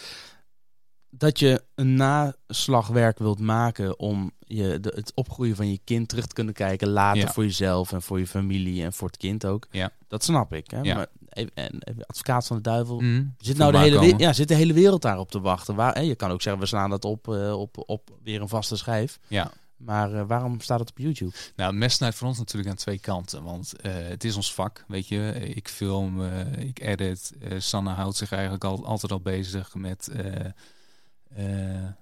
Dat 1.10 1.40
je 1.40 1.64
een 1.76 1.94
naslagwerk 1.96 3.18
wilt 3.20 3.40
maken 3.40 4.00
om 4.00 4.32
je, 4.40 4.80
de, 4.80 4.92
het 4.96 5.12
opgroeien 5.16 5.56
van 5.56 5.72
je 5.72 5.80
kind 5.84 6.08
terug 6.10 6.26
te 6.26 6.34
kunnen 6.34 6.54
kijken. 6.54 6.88
Later 6.90 7.28
voor 7.30 7.44
jezelf 7.44 7.92
en 7.92 8.02
voor 8.02 8.20
je 8.20 8.28
familie 8.28 8.84
en 8.84 8.94
voor 8.94 9.08
het 9.08 9.18
kind 9.18 9.46
ook. 9.46 9.68
Ja. 9.72 9.92
Dat 10.08 10.24
snap 10.24 10.54
ik. 10.54 10.70
Hè. 10.72 10.94
Maar, 10.94 11.08
en, 11.54 11.80
advocaat 12.08 12.48
van 12.48 12.56
de 12.56 12.62
duivel. 12.62 13.00
Mm, 13.00 13.36
Zit, 13.38 13.58
nou 13.58 13.72
de 13.72 13.78
hele, 13.78 13.98
komen. 13.98 14.18
ja, 14.18 14.34
zit 14.34 14.48
de 14.48 14.56
hele 14.56 14.74
wereld 14.74 15.02
daarop 15.02 15.32
te 15.32 15.40
wachten? 15.40 15.76
Waar, 15.76 15.94
hè, 15.94 16.00
je 16.02 16.16
kan 16.16 16.32
ook 16.32 16.42
zeggen, 16.42 16.62
we 16.62 16.68
slaan 16.68 16.90
dat 16.90 17.06
op, 17.06 17.28
eh, 17.34 17.60
op, 17.60 17.84
op 17.86 18.10
weer 18.24 18.42
een 18.42 18.48
vaste 18.48 18.78
schijf. 18.78 19.20
Ja. 19.28 19.52
Maar 19.78 20.14
eh, 20.14 20.24
waarom 20.28 20.60
staat 20.60 20.80
het 20.80 20.90
op 20.90 20.98
YouTube? 20.98 21.32
Nou, 21.56 21.70
het 21.70 21.80
mes 21.80 21.94
snijdt 21.94 22.16
voor 22.16 22.28
ons 22.28 22.38
natuurlijk 22.38 22.70
aan 22.70 22.76
twee 22.76 23.00
kanten. 23.00 23.44
Want 23.44 23.82
eh, 23.82 23.92
het 23.94 24.24
is 24.24 24.36
ons 24.36 24.54
vak, 24.54 24.84
weet 24.88 25.08
je. 25.08 25.34
Ik 25.54 25.68
film, 25.68 26.26
ik 26.58 26.80
edit. 26.80 27.34
Sanne 27.58 27.90
houdt 27.90 28.18
zich 28.18 28.32
eigenlijk 28.32 28.64
al, 28.64 28.86
altijd 28.86 29.12
al 29.12 29.22
bezig 29.22 29.76
met, 29.76 30.10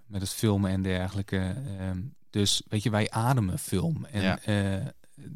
met 0.07 0.21
het 0.21 0.29
filmen 0.33 0.71
en 0.71 0.81
dergelijke. 0.81 1.55
Ehm, 1.79 2.01
dus 2.29 2.61
weet 2.69 2.83
je, 2.83 2.89
wij 2.89 3.09
ademen 3.09 3.59
film. 3.59 4.05
En 4.05 4.21
Ja. 4.21 4.39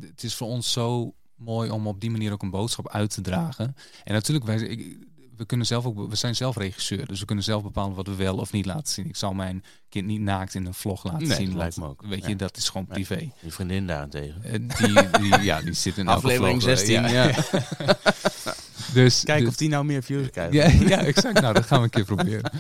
het 0.10 0.24
is 0.24 0.36
voor 0.36 0.48
ons 0.48 0.72
zo 0.72 1.14
mooi 1.40 1.70
om 1.70 1.88
op 1.88 2.02
die 2.02 2.12
manier 2.12 2.32
ook 2.32 2.42
een 2.42 2.50
boodschap 2.50 2.90
uit 2.90 3.10
te 3.14 3.22
dragen. 3.22 3.76
En 4.04 4.14
natuurlijk, 4.14 4.46
wij, 4.46 4.58
ik- 4.58 4.98
we, 5.38 5.46
kunnen 5.46 5.66
zelf 5.66 5.86
ook, 5.86 6.10
we 6.10 6.16
zijn 6.16 6.36
zelf 6.36 6.58
regisseur. 6.58 7.06
Dus 7.08 7.20
we 7.20 7.26
kunnen 7.26 7.44
zelf 7.44 7.64
bepalen 7.64 7.96
wat 7.96 8.08
we 8.08 8.16
wel 8.16 8.36
of 8.38 8.52
niet 8.52 8.66
laten 8.66 8.94
zien. 8.94 9.06
Ik 9.08 9.16
zal 9.16 9.34
mijn 9.34 9.64
kind 9.90 10.06
niet 10.08 10.22
naakt 10.22 10.56
in 10.56 10.66
een 10.66 10.74
vlog 10.74 11.04
laten 11.04 11.28
Nee, 11.28 11.38
zien. 11.38 11.46
dat 11.50 11.56
lijkt 11.58 11.78
me 11.78 11.88
ook. 11.88 12.02
Weet 12.08 12.22
Ja. 12.22 12.28
je, 12.28 12.36
dat 12.36 12.58
is 12.58 12.70
gewoon 12.70 12.88
privé. 12.88 13.30
Je 13.40 13.52
vriendin 13.52 13.88
daarentegen. 13.88 14.44
Eh, 14.44 14.52
die, 14.78 15.20
die, 15.20 15.42
ja, 15.42 15.62
die 15.62 15.74
zit 15.74 15.98
in 15.98 16.08
Aflevering 16.08 16.62
vlog, 16.62 16.72
eh, 16.72 16.78
16, 16.78 17.10
ja. 17.10 17.32
dus, 18.94 19.24
Kijk 19.24 19.40
dus- 19.40 19.48
of 19.50 19.56
die 19.56 19.70
nou 19.70 19.86
meer 19.86 20.04
views 20.04 20.30
krijgt. 20.30 20.54
Ja, 20.54 20.68
ja, 20.68 20.98
exact. 21.04 21.42
Nou, 21.42 21.54
dat 21.54 21.66
gaan 21.66 21.78
we 21.78 21.84
een 21.84 21.90
keer 21.90 22.06
proberen. 22.06 22.52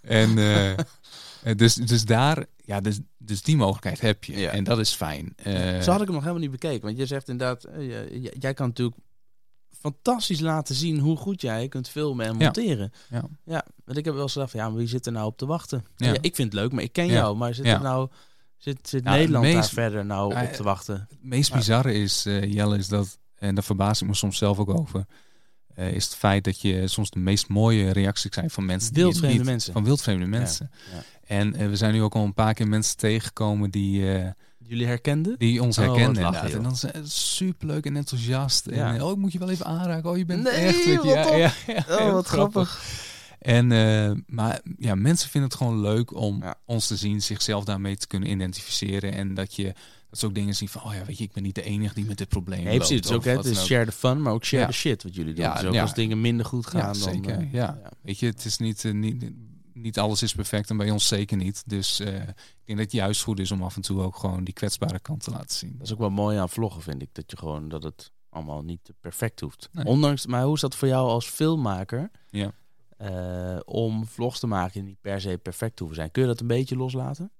En 0.00 0.38
eh, 0.38 0.84
dus, 1.56 1.74
dus 1.74 2.04
daar, 2.04 2.46
ja, 2.64 2.80
dus, 2.80 2.98
dus 3.18 3.42
die 3.42 3.56
mogelijkheid 3.56 4.00
heb 4.00 4.24
je. 4.24 4.38
Ja. 4.38 4.50
En 4.50 4.64
dat 4.64 4.78
is 4.78 4.92
fijn. 4.92 5.32
Eh, 5.36 5.80
Zo 5.80 5.90
had 5.90 6.00
ik 6.00 6.06
hem 6.06 6.14
nog 6.14 6.20
helemaal 6.20 6.42
niet 6.42 6.50
bekeken. 6.50 6.82
Want 6.82 6.96
je 6.98 7.06
zegt 7.06 7.28
inderdaad, 7.28 7.64
eh, 7.64 8.22
jij 8.38 8.54
kan 8.54 8.66
natuurlijk 8.66 8.98
fantastisch 9.82 10.40
laten 10.40 10.74
zien 10.74 10.98
hoe 10.98 11.16
goed 11.16 11.40
jij 11.40 11.68
kunt 11.68 11.88
filmen 11.88 12.26
en 12.26 12.36
monteren. 12.36 12.92
Ja. 13.10 13.24
ja, 13.44 13.64
want 13.84 13.98
ik 13.98 14.04
heb 14.04 14.14
wel 14.14 14.22
eens 14.22 14.32
gedacht, 14.32 14.50
van, 14.50 14.60
ja, 14.60 14.68
maar 14.68 14.78
wie 14.78 14.88
zit 14.88 15.06
er 15.06 15.12
nou 15.12 15.26
op 15.26 15.36
te 15.36 15.46
wachten? 15.46 15.84
Ja. 15.96 16.06
Ja. 16.06 16.18
ik 16.20 16.34
vind 16.34 16.52
het 16.52 16.62
leuk, 16.62 16.72
maar 16.72 16.82
ik 16.82 16.92
ken 16.92 17.06
jou. 17.06 17.36
Maar 17.36 17.54
zit 17.54 17.66
er 17.66 17.80
nou, 17.80 18.08
zit, 18.56 18.88
zit 18.88 19.04
Nederland 19.04 19.52
daar 19.52 19.68
verder 19.68 20.06
nou 20.06 20.42
op 20.42 20.52
te 20.52 20.62
wachten? 20.62 21.06
Het 21.08 21.22
meest 21.22 21.52
bizarre 21.52 21.94
is, 21.94 22.26
eh, 22.26 22.52
Jelle, 22.52 22.78
is 22.78 22.88
dat, 22.88 23.18
en 23.34 23.54
daar 23.54 23.64
verbaas 23.64 24.02
ik 24.02 24.08
me 24.08 24.14
soms 24.14 24.38
zelf 24.38 24.58
ook 24.58 24.78
over, 24.78 25.06
eh, 25.74 25.92
is 25.92 26.04
het 26.04 26.14
feit 26.14 26.44
dat 26.44 26.60
je 26.60 26.88
soms 26.88 27.10
de 27.10 27.18
meest 27.18 27.48
mooie 27.48 27.90
reacties 27.90 28.30
krijgt 28.30 28.54
van 28.54 28.64
mensen. 28.64 28.94
Wildvreemde 28.94 29.36
niet- 29.36 29.46
mensen. 29.46 29.72
Van 29.72 29.84
wildvreemde 29.84 30.26
mensen. 30.26 30.70
ja. 30.92 31.02
En 31.26 31.54
eh, 31.54 31.68
we 31.68 31.76
zijn 31.76 31.92
nu 31.92 32.02
ook 32.02 32.14
al 32.14 32.24
een 32.24 32.34
paar 32.34 32.54
keer 32.54 32.68
mensen 32.68 32.96
tegengekomen 32.96 33.70
die, 33.70 34.14
eh, 34.18 34.30
Jullie 34.66 34.86
herkenden? 34.86 35.34
die 35.38 35.62
ons 35.62 35.78
Oh, 35.78 35.86
lachen, 35.86 36.14
joh. 36.48 36.56
en 36.56 36.62
dan 36.62 36.76
zijn 36.76 37.08
superleuk 37.08 37.86
en 37.86 37.96
enthousiast. 37.96 38.66
Ja. 38.70 38.94
En 38.94 39.02
oh, 39.02 39.10
ik 39.10 39.16
moet 39.16 39.32
je 39.32 39.38
wel 39.38 39.50
even 39.50 39.66
aanraken. 39.66 40.10
Oh, 40.10 40.16
je 40.16 40.24
bent 40.24 40.42
Nee, 40.42 40.52
echt. 40.52 40.84
weet 40.84 40.96
wat 40.96 41.04
ja, 41.04 41.36
ja, 41.36 41.52
ja, 41.66 41.84
Oh, 41.88 42.12
wat 42.12 42.26
grappig. 42.26 42.82
En, 43.38 43.66
maar 44.26 44.60
ja, 44.78 44.94
mensen 44.94 45.30
vinden 45.30 45.50
het 45.50 45.58
gewoon 45.58 45.80
leuk 45.80 46.14
om 46.14 46.42
ons 46.64 46.86
te 46.86 46.96
zien, 46.96 47.22
zichzelf 47.22 47.64
daarmee 47.64 47.96
te 47.96 48.06
kunnen 48.06 48.30
identificeren. 48.30 49.12
En 49.12 49.34
dat 49.34 49.54
je 49.54 49.72
dat 50.12 50.20
ze 50.20 50.26
ook 50.26 50.34
dingen 50.34 50.54
zien 50.54 50.68
van, 50.68 50.82
oh 50.82 50.94
ja, 50.94 51.04
weet 51.04 51.18
je, 51.18 51.24
ik 51.24 51.32
ben 51.32 51.42
niet 51.42 51.54
de 51.54 51.62
enige 51.62 51.94
die 51.94 52.04
met 52.04 52.18
dit 52.18 52.28
probleem 52.28 52.64
Nee, 52.64 52.76
precies. 52.76 52.96
Het 52.96 53.10
loopt. 53.10 53.26
is 53.26 53.32
ook, 53.32 53.36
het 53.44 53.46
is 53.56 53.64
share 53.64 53.84
the 53.84 53.92
fun, 53.92 54.22
maar 54.22 54.32
ook 54.32 54.44
share 54.44 54.62
Ja. 54.62 54.68
the 54.68 54.74
shit 54.74 55.02
wat 55.02 55.14
jullie 55.14 55.34
doen. 55.34 55.44
Ja, 55.44 55.54
dus 55.54 55.64
ook 55.64 55.74
ja. 55.74 55.82
als 55.82 55.94
dingen 55.94 56.20
minder 56.20 56.46
goed 56.46 56.66
gaan, 56.66 56.80
Ja, 56.80 56.86
dan... 56.86 56.94
zeker. 56.94 57.38
eh, 57.38 57.52
ja. 57.52 57.80
Weet 58.02 58.18
je, 58.18 58.26
het 58.26 58.44
is 58.44 58.58
niet, 58.58 58.84
eh, 58.84 58.92
niet, 58.92 59.32
niet 59.72 59.98
alles 59.98 60.22
is 60.22 60.34
perfect 60.34 60.70
en 60.70 60.76
bij 60.76 60.90
ons 60.90 61.08
zeker 61.08 61.36
niet. 61.36 61.62
Dus 61.66 62.00
eh, 62.00 62.14
ik 62.14 62.24
denk 62.64 62.78
dat 62.78 62.78
het 62.78 62.92
juist 62.92 63.22
goed 63.22 63.38
is 63.38 63.50
om 63.50 63.62
af 63.62 63.76
en 63.76 63.82
toe 63.82 64.00
ook 64.02 64.16
gewoon 64.16 64.44
die 64.44 64.54
kwetsbare 64.54 65.00
kant 65.00 65.22
te 65.22 65.30
laten 65.30 65.56
zien. 65.56 65.74
Dat 65.78 65.86
is 65.86 65.92
ook 65.92 65.98
wel 65.98 66.10
mooi 66.10 66.38
aan 66.38 66.48
vloggen, 66.48 66.82
vind 66.82 67.02
ik. 67.02 67.08
Dat 67.12 67.30
je 67.30 67.36
gewoon 67.36 67.68
dat 67.68 67.82
het 67.82 68.12
allemaal 68.30 68.62
niet 68.62 68.90
perfect 69.00 69.40
hoeft. 69.40 69.68
Nee. 69.72 69.84
Ondanks, 69.84 70.26
maar 70.26 70.44
hoe 70.44 70.54
is 70.54 70.60
dat 70.60 70.76
voor 70.76 70.88
jou 70.88 71.08
als 71.08 71.26
filmmaker? 71.26 72.10
Ja. 72.30 72.52
om 73.64 74.06
vlogs 74.06 74.38
te 74.38 74.46
maken 74.46 74.72
die 74.72 74.82
niet 74.82 75.00
per 75.00 75.20
se 75.20 75.38
perfect 75.42 75.78
hoeven 75.78 75.96
zijn. 75.96 76.10
Kun 76.10 76.22
je 76.22 76.28
dat 76.28 76.40
een 76.40 76.46
beetje 76.46 76.76
loslaten? 76.76 77.30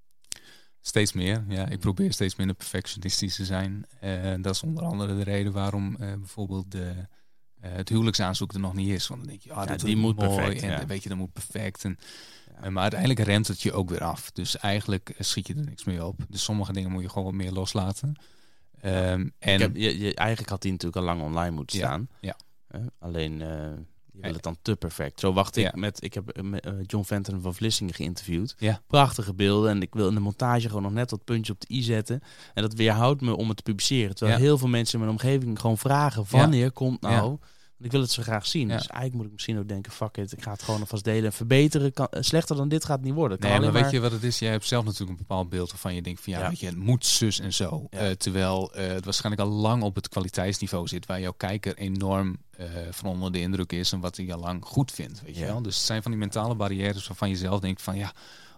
Steeds 0.85 1.13
meer, 1.13 1.45
ja. 1.49 1.69
Ik 1.69 1.79
probeer 1.79 2.13
steeds 2.13 2.37
minder 2.37 2.57
perfectionistisch 2.57 3.37
te 3.37 3.45
zijn. 3.45 3.87
Uh, 4.05 4.35
dat 4.41 4.55
is 4.55 4.63
onder 4.63 4.85
andere 4.85 5.17
de 5.17 5.23
reden 5.23 5.53
waarom 5.53 5.97
uh, 6.01 6.13
bijvoorbeeld 6.15 6.71
de, 6.71 6.93
uh, 7.65 7.71
het 7.73 7.89
huwelijksaanzoek 7.89 8.53
er 8.53 8.61
nog 8.61 8.75
niet 8.75 8.89
is. 8.89 9.07
Want 9.07 9.21
dan 9.21 9.29
denk 9.31 9.43
je, 9.43 9.53
ah, 9.53 9.65
Ja, 9.65 9.71
dat 9.71 9.81
die 9.81 9.97
moet 9.97 10.17
mooi 10.17 10.29
perfect, 10.37 10.63
En 10.63 10.71
ja. 10.71 10.87
weet 10.87 11.03
je, 11.03 11.09
dat 11.09 11.19
moet 11.19 11.33
perfect. 11.33 11.85
En, 11.85 11.99
Ja. 12.55 12.63
eh, 12.63 12.71
maar 12.71 12.83
uiteindelijk 12.83 13.21
remt 13.21 13.49
het 13.49 13.63
je 13.63 13.73
ook 13.73 13.91
weer 13.91 14.05
af. 14.05 14.31
Dus 14.31 14.59
eigenlijk 14.59 15.09
eh, 15.11 15.17
schiet 15.21 15.47
je 15.47 15.55
er 15.55 15.65
niks 15.65 15.85
meer 15.85 16.05
op. 16.05 16.21
Dus 16.29 16.43
sommige 16.45 16.73
dingen 16.73 16.91
moet 16.91 17.03
je 17.03 17.09
gewoon 17.09 17.25
wat 17.25 17.35
meer 17.35 17.53
loslaten. 17.53 18.17
Ehm, 18.81 19.29
en 19.39 19.61
heb, 19.61 19.77
je, 19.77 19.99
je, 19.99 20.15
eigenlijk 20.15 20.51
had 20.51 20.63
die 20.63 20.71
natuurlijk 20.71 20.99
al 21.07 21.15
lang 21.15 21.23
online 21.23 21.55
moeten 21.55 21.79
staan. 21.79 22.09
ja. 22.21 22.37
Eh, 22.69 22.81
alleen 22.99 23.43
eh 23.43 23.73
je 24.13 24.21
wil 24.21 24.33
het 24.33 24.43
dan 24.43 24.57
te 24.63 24.77
perfect. 24.77 25.21
Zo 25.21 25.33
wacht 25.33 25.57
ik 25.57 25.65
Ja. 25.65 25.73
met. 25.75 26.05
Ik 26.05 26.15
heb 26.15 26.29
eh, 26.29 26.45
eh, 26.61 26.73
John 26.87 27.05
Fenton 27.05 27.41
van 27.41 27.55
Vlissingen 27.55 27.95
geïnterviewd. 27.95 28.55
Ja. 28.59 28.81
Prachtige 28.87 29.35
beelden. 29.35 29.71
En 29.71 29.83
ik 29.83 29.95
wil 29.95 30.09
in 30.09 30.15
de 30.15 30.21
montage 30.21 30.67
gewoon 30.69 30.83
nog 30.83 30.93
net 30.93 31.09
dat 31.11 31.25
puntje 31.25 31.53
op 31.53 31.61
de 31.61 31.75
i 31.75 31.83
zetten. 31.83 32.21
En 32.55 32.63
dat 32.63 32.75
weerhoudt 32.75 33.21
me 33.21 33.37
om 33.37 33.49
het 33.49 33.57
te 33.57 33.63
publiceren. 33.63 34.15
Terwijl 34.15 34.39
Ja. 34.39 34.45
heel 34.45 34.59
veel 34.59 34.69
mensen 34.69 34.95
in 34.99 35.05
mijn 35.05 35.17
omgeving 35.19 35.61
gewoon 35.61 35.79
vragen: 35.79 36.25
wanneer 36.31 36.73
komt 36.73 37.01
nou? 37.01 37.39
Ik 37.83 37.91
wil 37.91 38.01
het 38.01 38.11
zo 38.11 38.23
graag 38.23 38.47
zien. 38.47 38.69
Ja. 38.69 38.77
Dus 38.77 38.87
eigenlijk 38.87 39.15
moet 39.15 39.25
ik 39.27 39.33
misschien 39.33 39.59
ook 39.59 39.69
denken: 39.69 39.93
fuck 39.93 40.17
it, 40.17 40.33
ik 40.33 40.43
ga 40.43 40.53
het 40.53 40.63
gewoon 40.63 40.81
alvast 40.81 41.05
delen 41.05 41.25
en 41.25 41.33
verbeteren. 41.33 41.93
Kan, 41.93 42.07
eh, 42.11 42.23
slechter 42.23 42.57
dan 42.57 42.69
dit 42.69 42.85
gaat 42.85 42.97
het 42.97 43.07
niet 43.07 43.15
worden. 43.15 43.39
Kan 43.39 43.51
Nee, 43.51 43.61
maar 43.61 43.73
weet 43.73 43.91
je 43.91 44.01
wat 44.01 44.13
het 44.13 44.23
is? 44.23 44.39
Jij 44.39 44.51
hebt 44.51 44.67
zelf 44.67 44.85
natuurlijk 44.85 45.11
een 45.11 45.27
bepaald 45.27 45.49
beeld 45.49 45.71
waarvan 45.71 45.95
je 45.95 46.03
denkt 46.03 46.21
van 46.21 46.33
ja, 46.33 46.39
Ja. 46.39 46.49
weet 46.49 46.61
je, 46.61 46.67
het 46.67 46.77
moet 46.77 47.07
zus 47.07 47.41
en 47.41 47.53
zo. 47.53 47.87
Ja. 47.91 47.99
Eh, 47.99 48.11
terwijl 48.11 48.75
eh, 48.75 48.87
het 48.87 49.05
waarschijnlijk 49.05 49.49
al 49.49 49.55
lang 49.57 49.83
op 49.83 49.95
het 49.95 50.09
kwaliteitsniveau 50.09 50.89
zit 50.89 51.07
waar 51.07 51.21
jouw 51.21 51.35
kijker 51.37 51.77
enorm 51.77 52.37
van 52.91 53.11
onder 53.11 53.33
de 53.33 53.41
indruk 53.41 53.73
is 53.73 53.93
en 53.93 54.01
wat 54.01 54.17
hij 54.17 54.33
al 54.33 54.41
lang 54.41 54.65
goed 54.65 54.93
vindt. 54.93 55.23
Weet 55.23 55.37
je 55.37 55.45
wel? 55.45 55.63
Dus 55.63 55.77
het 55.77 55.85
zijn 55.85 56.03
van 56.03 56.11
die 56.11 56.21
mentale 56.21 56.55
barrières 56.55 57.07
waarvan 57.07 57.29
je 57.29 57.37
zelf 57.37 57.61
denkt 57.61 57.83
van 57.83 57.97
ja, 57.97 58.13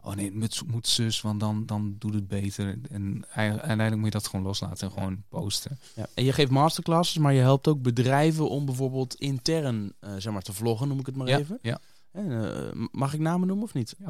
oh 0.04 0.14
nee, 0.14 0.32
het 0.40 0.62
moet, 0.66 0.86
zus, 0.88 1.20
want 1.20 1.40
dan, 1.40 1.66
dan 1.66 1.96
doet 1.98 2.14
het 2.14 2.28
beter. 2.28 2.78
En 2.90 3.24
ei- 3.32 3.50
uiteindelijk 3.50 3.96
moet 3.96 4.04
je 4.04 4.10
dat 4.10 4.26
gewoon 4.28 4.44
loslaten 4.44 4.86
en 4.88 4.92
gewoon 4.92 5.22
posten. 5.28 5.78
Ja. 5.94 6.06
En 6.14 6.24
je 6.24 6.32
geeft 6.32 6.50
masterclasses, 6.50 7.18
maar 7.18 7.32
je 7.32 7.40
helpt 7.40 7.68
ook 7.68 7.82
bedrijven 7.82 8.48
om 8.48 8.64
bijvoorbeeld 8.64 9.14
intern 9.14 9.92
eh, 10.00 10.10
zeg 10.18 10.32
maar, 10.32 10.42
te 10.42 10.52
vloggen, 10.52 10.88
noem 10.88 10.98
ik 10.98 11.06
het 11.06 11.16
maar 11.16 11.26
ja, 11.26 11.38
even. 11.38 11.58
ja, 11.62 11.78
En, 12.12 12.44
eh, 12.44 12.86
mag 12.90 13.14
ik 13.14 13.20
namen 13.20 13.46
noemen 13.46 13.64
of 13.64 13.74
niet? 13.74 13.94
ja, 13.98 14.06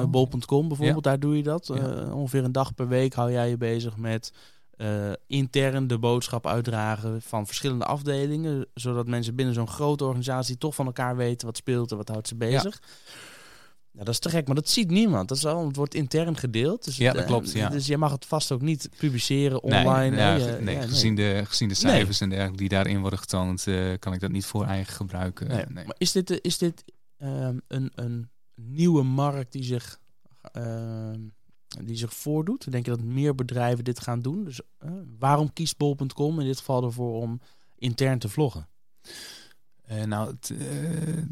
eh, 0.00 0.04
bol.com 0.10 0.68
bijvoorbeeld, 0.68 1.04
daar 1.04 1.20
doe 1.20 1.36
je 1.36 1.42
dat. 1.42 1.70
Eh, 1.70 2.14
ongeveer 2.14 2.44
een 2.44 2.52
dag 2.52 2.74
per 2.74 2.88
week 2.88 3.14
hou 3.14 3.32
jij 3.32 3.48
je 3.48 3.56
bezig 3.56 3.96
met 3.96 4.32
intern 5.26 5.86
de 5.86 5.98
boodschap 5.98 6.46
uitdragen 6.46 7.22
van 7.22 7.46
verschillende 7.46 7.84
afdelingen. 7.84 8.66
Zodat 8.74 9.06
mensen 9.06 9.34
binnen 9.34 9.54
zo'n 9.54 9.68
grote 9.68 10.04
organisatie 10.04 10.58
toch 10.58 10.74
van 10.74 10.86
elkaar 10.86 11.16
weten 11.16 11.46
wat 11.46 11.56
speelt 11.56 11.90
en 11.90 11.96
wat 11.96 12.08
houdt 12.08 12.28
ze 12.28 12.34
bezig. 12.34 12.80
Ja. 12.82 12.88
Dat 13.92 14.08
is 14.08 14.18
te 14.18 14.30
gek, 14.30 14.46
maar 14.46 14.54
dat 14.54 14.68
ziet 14.68 14.90
niemand. 14.90 15.28
Dat 15.28 15.36
is 15.36 15.46
al, 15.46 15.66
het 15.66 15.76
wordt 15.76 15.94
intern 15.94 16.36
gedeeld. 16.36 16.84
Dus 16.84 16.96
Ja, 16.96 17.06
het, 17.06 17.14
dat 17.14 17.22
eh, 17.22 17.28
klopt, 17.30 17.52
ja. 17.52 17.68
Dus 17.68 17.86
je 17.86 17.96
mag 17.96 18.12
het 18.12 18.26
vast 18.26 18.52
ook 18.52 18.60
niet 18.60 18.88
publiceren 18.98 19.62
online. 19.62 20.16
ja, 20.16 20.58
nee, 20.60 20.74
ja, 20.74 20.82
gezien, 20.82 21.14
de, 21.14 21.42
gezien 21.44 21.68
de 21.68 21.74
cijfers 21.74 22.20
en 22.20 22.28
dergelijke 22.28 22.58
die 22.58 22.68
daarin 22.68 23.00
worden 23.00 23.18
getoond, 23.18 23.66
eh, 23.66 23.92
kan 23.98 24.12
ik 24.12 24.20
dat 24.20 24.30
niet 24.30 24.44
voor 24.44 24.64
eigen 24.64 24.94
gebruiken. 24.94 25.48
Nee. 25.48 25.64
Nee. 25.68 25.84
Maar 25.84 25.94
is 25.98 26.12
dit, 26.12 26.30
eh, 26.30 26.38
is 26.40 26.58
dit 26.58 26.84
ehm, 27.18 27.58
een, 27.68 27.92
een 27.94 28.30
nieuwe 28.54 29.02
markt 29.02 29.52
die 29.52 29.64
zich, 29.64 30.00
ehm, 30.52 31.20
die 31.84 31.96
zich 31.96 32.14
voordoet? 32.14 32.70
Denk 32.70 32.84
je 32.84 32.90
dat 32.90 33.02
meer 33.02 33.34
bedrijven 33.34 33.84
dit 33.84 34.00
gaan 34.00 34.20
doen? 34.20 34.44
Dus 34.44 34.60
eh, 34.78 34.90
waarom 35.18 35.52
kiest 35.52 35.76
bol.com 35.76 36.40
in 36.40 36.46
dit 36.46 36.58
geval 36.58 36.84
ervoor 36.84 37.22
om 37.22 37.40
intern 37.76 38.18
te 38.18 38.28
vloggen? 38.28 38.68
Eh, 39.82 40.04
nou, 40.04 40.30
het, 40.30 40.50
eh, 40.50 41.22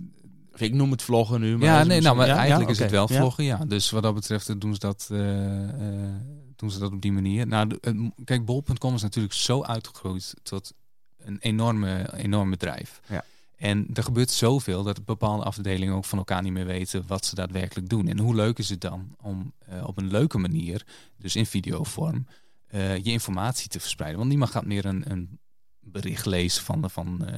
Ik 0.60 0.72
noem 0.74 0.90
het 0.90 1.02
vloggen 1.02 1.40
nu. 1.40 1.56
Maar 1.56 1.66
ja, 1.66 1.84
nee, 1.84 2.00
nou, 2.00 2.16
maar 2.16 2.26
ja? 2.26 2.36
eigenlijk 2.36 2.68
Ja, 2.68 2.74
is 2.74 2.80
het 2.82 2.90
wel 2.90 3.08
vloggen, 3.08 3.44
ja. 3.44 3.64
Dus 3.64 3.90
wat 3.90 4.02
dat 4.02 4.14
betreft 4.14 4.48
eh, 4.48 4.56
doen 4.58 4.72
ze 4.72 4.78
dat, 4.78 5.08
eh, 5.10 5.68
eh, 5.68 6.14
doen 6.56 6.70
ze 6.70 6.78
dat 6.78 6.92
op 6.92 7.00
die 7.00 7.12
manier. 7.12 7.46
Nou, 7.46 7.78
kijk, 8.24 8.44
bol.com 8.44 8.94
is 8.94 9.02
natuurlijk 9.02 9.34
zo 9.34 9.62
uitgegroeid 9.62 10.34
tot 10.42 10.72
een 11.18 11.38
enorme, 11.38 12.14
enorm 12.16 12.50
bedrijf. 12.50 13.00
Ja. 13.08 13.24
En 13.56 13.86
er 13.94 14.02
gebeurt 14.02 14.30
zoveel 14.30 14.82
dat 14.82 15.04
bepaalde 15.04 15.44
afdelingen 15.44 15.94
ook 15.94 16.04
van 16.04 16.18
elkaar 16.18 16.42
niet 16.42 16.52
meer 16.52 16.66
weten 16.66 17.04
wat 17.06 17.26
ze 17.26 17.34
daadwerkelijk 17.34 17.88
doen. 17.88 18.08
En 18.08 18.18
hoe 18.18 18.34
leuk 18.34 18.58
is 18.58 18.68
het 18.68 18.80
dan 18.80 19.16
om 19.20 19.52
op 19.84 19.98
een 19.98 20.10
leuke 20.10 20.38
manier, 20.38 20.86
dus 21.18 21.36
in 21.36 21.46
videovorm, 21.46 22.26
eh, 22.66 22.96
je 22.96 23.10
informatie 23.10 23.68
te 23.68 23.80
verspreiden. 23.80 24.18
Want 24.18 24.30
niemand 24.30 24.50
gaat 24.50 24.66
meer 24.66 24.84
een, 24.84 25.10
een 25.10 25.38
bericht 25.80 26.26
lezen 26.26 26.62
van, 26.62 26.90
van, 26.90 27.28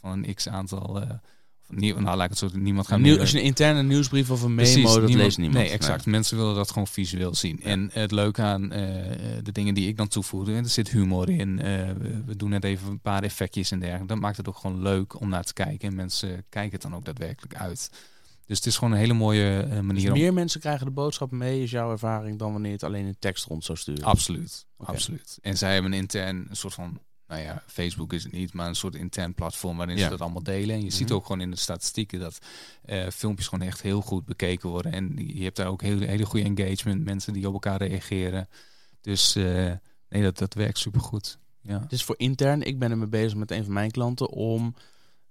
van 0.00 0.10
een 0.10 0.34
x 0.34 0.48
aantal. 0.48 1.02
Nou, 1.68 2.02
laat 2.04 2.22
ik 2.22 2.28
het 2.30 2.38
zo 2.38 2.48
niemand 2.58 2.86
gaat 2.86 2.98
Nieuw, 2.98 3.10
meer, 3.12 3.20
als 3.20 3.30
je 3.30 3.38
een 3.38 3.44
interne 3.44 3.82
nieuwsbrief 3.82 4.30
of 4.30 4.42
een 4.42 4.54
memo, 4.54 4.70
Precies, 4.70 4.82
dat 4.82 4.94
niemand- 4.94 5.16
leest 5.18 5.38
niemand. 5.38 5.64
Nee, 5.64 5.72
exact. 5.72 6.06
Mensen 6.06 6.36
willen 6.36 6.54
dat 6.54 6.68
gewoon 6.68 6.86
visueel 6.86 7.34
zien. 7.34 7.62
En 7.62 7.90
het 7.92 8.10
leuke 8.10 8.42
aan 8.42 8.72
eh, 8.72 8.80
de 9.42 9.52
dingen 9.52 9.74
die 9.74 9.88
ik 9.88 9.96
dan 9.96 10.08
toevoeg, 10.08 10.48
er 10.48 10.68
zit 10.68 10.90
humor 10.90 11.30
in. 11.30 11.60
eh, 11.60 11.66
we, 12.26 12.36
doen 12.36 12.50
net 12.50 12.64
even 12.64 12.90
een 12.90 13.00
paar 13.00 13.22
effectjes 13.22 13.70
en 13.70 13.78
dergelijke. 13.78 14.12
Dat 14.12 14.22
maakt 14.22 14.36
het 14.36 14.48
ook 14.48 14.56
gewoon 14.56 14.82
leuk 14.82 15.20
om 15.20 15.28
naar 15.28 15.44
te 15.44 15.52
kijken. 15.52 15.88
En 15.88 15.94
mensen 15.94 16.44
kijken 16.48 16.72
het 16.72 16.82
dan 16.82 16.94
ook 16.94 17.04
daadwerkelijk 17.04 17.54
uit. 17.54 17.90
Dus 18.46 18.56
het 18.56 18.66
is 18.66 18.76
gewoon 18.76 18.92
een 18.92 18.98
hele 18.98 19.12
mooie 19.14 19.60
eh, 19.60 19.70
Dus 19.70 19.80
manier 19.80 20.12
om... 20.12 20.18
meer 20.18 20.32
mensen 20.32 20.60
krijgen 20.60 20.86
de 20.86 20.92
boodschap 20.92 21.30
mee, 21.30 21.62
is 21.62 21.70
jouw 21.70 21.90
ervaring, 21.90 22.38
dan 22.38 22.52
wanneer 22.52 22.72
het 22.72 22.82
alleen 22.82 23.06
in 23.06 23.16
tekst 23.18 23.44
rond 23.44 23.64
zou 23.64 23.78
sturen. 23.78 24.04
Absoluut, 24.04 24.66
absoluut. 24.76 25.38
En 25.42 25.56
zij 25.56 25.72
hebben 25.72 25.92
een 25.92 25.98
intern 25.98 26.46
een 26.48 26.56
soort 26.56 26.74
van, 26.74 26.98
nou 27.28 27.42
ja, 27.42 27.62
Facebook 27.66 28.12
is 28.12 28.22
het 28.22 28.32
niet, 28.32 28.52
maar 28.52 28.68
een 28.68 28.74
soort 28.74 28.94
intern 28.94 29.34
platform 29.34 29.76
waarin 29.76 29.96
Ja. 29.96 30.02
ze 30.04 30.08
dat 30.10 30.20
allemaal 30.20 30.42
delen. 30.42 30.74
En 30.76 30.84
je 30.84 30.90
ziet 30.90 31.06
Mhm. 31.08 31.16
ook 31.16 31.26
gewoon 31.26 31.40
in 31.40 31.50
de 31.50 31.56
statistieken 31.56 32.20
dat 32.20 32.38
eh, 32.84 33.08
filmpjes 33.08 33.48
gewoon 33.48 33.66
echt 33.66 33.82
heel 33.82 34.00
goed 34.00 34.24
bekeken 34.24 34.68
worden. 34.68 34.92
En 34.92 35.12
je 35.34 35.42
hebt 35.42 35.56
daar 35.56 35.66
ook 35.66 35.82
hele, 35.82 36.06
hele 36.06 36.24
goede 36.26 36.44
engagement, 36.46 37.04
mensen 37.04 37.32
die 37.32 37.46
op 37.46 37.52
elkaar 37.52 37.82
reageren. 37.82 38.48
Dus 39.00 39.36
eh, 39.36 39.72
nee, 40.08 40.22
dat, 40.22 40.38
dat 40.38 40.54
werkt 40.54 40.78
supergoed. 40.78 41.38
Ja. 41.60 41.84
Is 41.88 42.04
voor 42.04 42.14
intern. 42.18 42.62
Ik 42.62 42.78
ben 42.78 42.90
ermee 42.90 43.06
bezig 43.08 43.38
met 43.38 43.50
een 43.50 43.64
van 43.64 43.72
mijn 43.72 43.90
klanten 43.90 44.28
om 44.28 44.74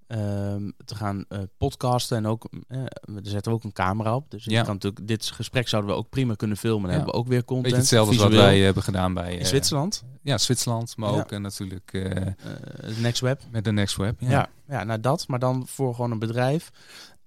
ehm, 0.08 0.70
te 0.86 0.96
gaan 0.96 1.26
eh, 1.30 1.40
podcasten. 1.58 2.18
En 2.18 2.26
ook, 2.28 2.50
eh, 2.68 2.80
er 2.82 3.20
zetten 3.22 3.52
we 3.52 3.58
ook 3.58 3.64
een 3.64 3.72
camera 3.74 4.16
op. 4.16 4.32
Dus 4.32 4.46
Ja. 4.46 4.64
kan 4.64 4.74
natuurlijk, 4.74 5.08
dit 5.08 5.26
gesprek 5.26 5.68
zouden 5.68 5.92
we 5.92 5.98
ook 5.98 6.10
prima 6.10 6.34
kunnen 6.36 6.58
filmen. 6.58 6.82
Dan 6.82 6.90
Ja. 6.92 6.96
hebben 6.96 7.14
we 7.14 7.20
ook 7.20 7.28
weer 7.28 7.46
content. 7.46 7.64
Beetje 7.64 7.80
hetzelfde 7.80 8.14
als 8.14 8.24
wat 8.24 8.34
wij 8.42 8.60
hebben 8.60 8.84
gedaan 8.84 9.14
bij 9.14 9.34
in 9.34 9.40
eh, 9.40 9.46
Zwitserland. 9.46 10.04
Ja, 10.22 10.38
Zwitserland, 10.38 10.98
maar 10.98 11.12
Ja. 11.12 11.20
ook 11.20 11.32
eh, 11.32 11.40
natuurlijk 11.40 11.90
eh, 11.94 12.28
eh, 12.28 12.34
Next 12.98 13.22
Web. 13.22 13.42
met 13.52 13.64
de 13.64 13.72
Next 13.72 13.96
Web. 13.98 14.20
Ja. 14.20 14.30
Ja. 14.30 14.50
Ja, 14.68 14.84
nou 14.84 15.00
dat. 15.00 15.28
Maar 15.28 15.40
dan 15.40 15.68
voor 15.68 15.96
gewoon 15.96 16.12
een 16.12 16.20
bedrijf. 16.20 16.70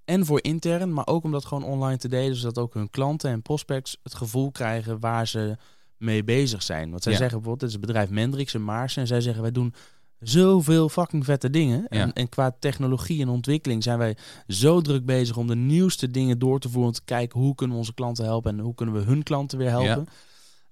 En 0.05 0.27
voor 0.27 0.43
intern, 0.43 0.93
maar 0.93 1.07
ook 1.07 1.25
om 1.25 1.33
dat 1.33 1.45
gewoon 1.45 1.65
online 1.65 1.97
te 1.99 2.09
delen. 2.09 2.37
Zodat 2.37 2.59
ook 2.59 2.75
hun 2.75 2.91
klanten 2.91 3.31
en 3.31 3.43
prospects 3.43 3.99
het 4.03 4.15
gevoel 4.15 4.51
krijgen 4.51 5.01
waar 5.01 5.27
ze 5.27 5.57
mee 5.97 6.25
bezig 6.25 6.63
zijn. 6.63 6.91
Want 6.91 7.03
zij 7.03 7.13
zeggen 7.13 7.31
bijvoorbeeld, 7.39 7.61
dit 7.61 7.69
is 7.69 7.75
het 7.75 7.87
bedrijf 7.87 8.11
Mendrix 8.11 8.55
en 8.55 8.65
Maarsen. 8.65 9.03
En 9.03 9.09
zij 9.09 9.21
zeggen, 9.21 9.43
wij 9.43 9.53
doen 9.53 9.75
zoveel 10.21 10.89
fucking 10.89 11.25
vette 11.25 11.51
dingen. 11.51 11.87
Ja. 11.89 12.01
En, 12.01 12.13
en 12.13 12.29
qua 12.29 12.57
technologie 12.59 13.21
en 13.23 13.29
ontwikkeling 13.29 13.83
zijn 13.83 13.99
wij 13.99 14.17
zo 14.47 14.81
druk 14.81 15.05
bezig 15.05 15.37
om 15.37 15.47
de 15.47 15.57
nieuwste 15.57 16.11
dingen 16.11 16.39
door 16.39 16.61
te 16.61 16.69
voeren. 16.69 16.89
Om 16.89 16.95
te 16.95 17.05
kijken 17.05 17.41
hoe 17.41 17.55
kunnen 17.55 17.75
we 17.77 17.81
onze 17.81 17.95
klanten 17.95 18.25
helpen 18.25 18.59
en 18.59 18.65
hoe 18.65 18.75
kunnen 18.75 18.95
we 18.95 19.01
hun 19.01 19.23
klanten 19.23 19.59
weer 19.59 19.71
helpen. 19.71 20.07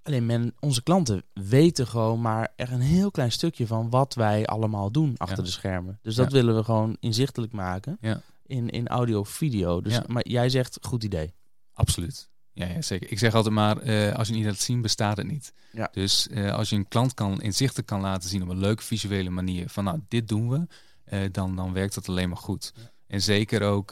Alleen 0.03 0.26
men, 0.26 0.55
onze 0.61 0.83
klanten 0.83 1.23
weten 1.33 1.87
gewoon 1.87 2.21
maar 2.21 2.53
er 2.57 2.73
een 2.73 2.81
heel 2.81 3.11
klein 3.11 3.33
stukje 3.33 3.67
van 3.67 3.91
wat 3.91 4.15
wij 4.15 4.47
allemaal 4.47 4.91
doen 4.91 5.15
achter 5.17 5.37
Ja. 5.38 5.43
de 5.45 5.50
schermen. 5.50 5.99
Dus 6.03 6.15
dat 6.15 6.33
willen 6.33 6.57
we 6.57 6.65
gewoon 6.65 6.97
inzichtelijk 7.00 7.53
maken 7.53 7.99
in, 8.47 8.71
in 8.71 8.88
audio 8.88 9.21
of 9.21 9.29
video. 9.29 9.81
Dus. 9.81 10.00
Maar 10.07 10.29
jij 10.29 10.49
zegt, 10.49 10.79
goed 10.81 11.05
idee. 11.05 11.35
Absoluut. 11.73 12.29
Ja, 12.57 12.67
ja, 12.67 12.83
zeker. 12.83 13.11
Ik 13.11 13.19
zeg 13.19 13.35
altijd 13.35 13.55
maar, 13.55 13.79
eh, 13.79 14.15
als 14.15 14.29
je 14.29 14.35
niet 14.35 14.45
laat 14.45 14.59
zien, 14.59 14.81
bestaat 14.81 15.17
het 15.17 15.27
niet. 15.27 15.53
Ja. 15.73 15.89
Dus 15.93 16.29
eh, 16.29 16.55
als 16.55 16.71
je 16.71 16.77
een 16.77 16.89
klant 16.89 17.15
kan 17.15 17.41
inzichtelijk 17.43 17.87
kan 17.87 18.01
laten 18.01 18.29
zien 18.29 18.43
op 18.43 18.49
een 18.49 18.59
leuke 18.59 18.83
visuele 18.83 19.31
manier 19.31 19.69
van 19.69 19.85
nou, 19.85 20.01
dit 20.09 20.29
doen 20.29 20.49
we, 20.49 20.67
eh, 21.05 21.21
dan, 21.33 21.57
dan 21.57 21.73
werkt 21.73 21.95
dat 21.95 22.09
alleen 22.09 22.29
maar 22.29 22.39
goed. 22.39 22.73
En 23.07 23.23
zeker 23.23 23.63
ook, 23.63 23.91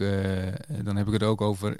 dan 0.83 0.97
heb 0.97 1.07
ik 1.07 1.13
het 1.13 1.23
ook 1.23 1.41
over, 1.41 1.79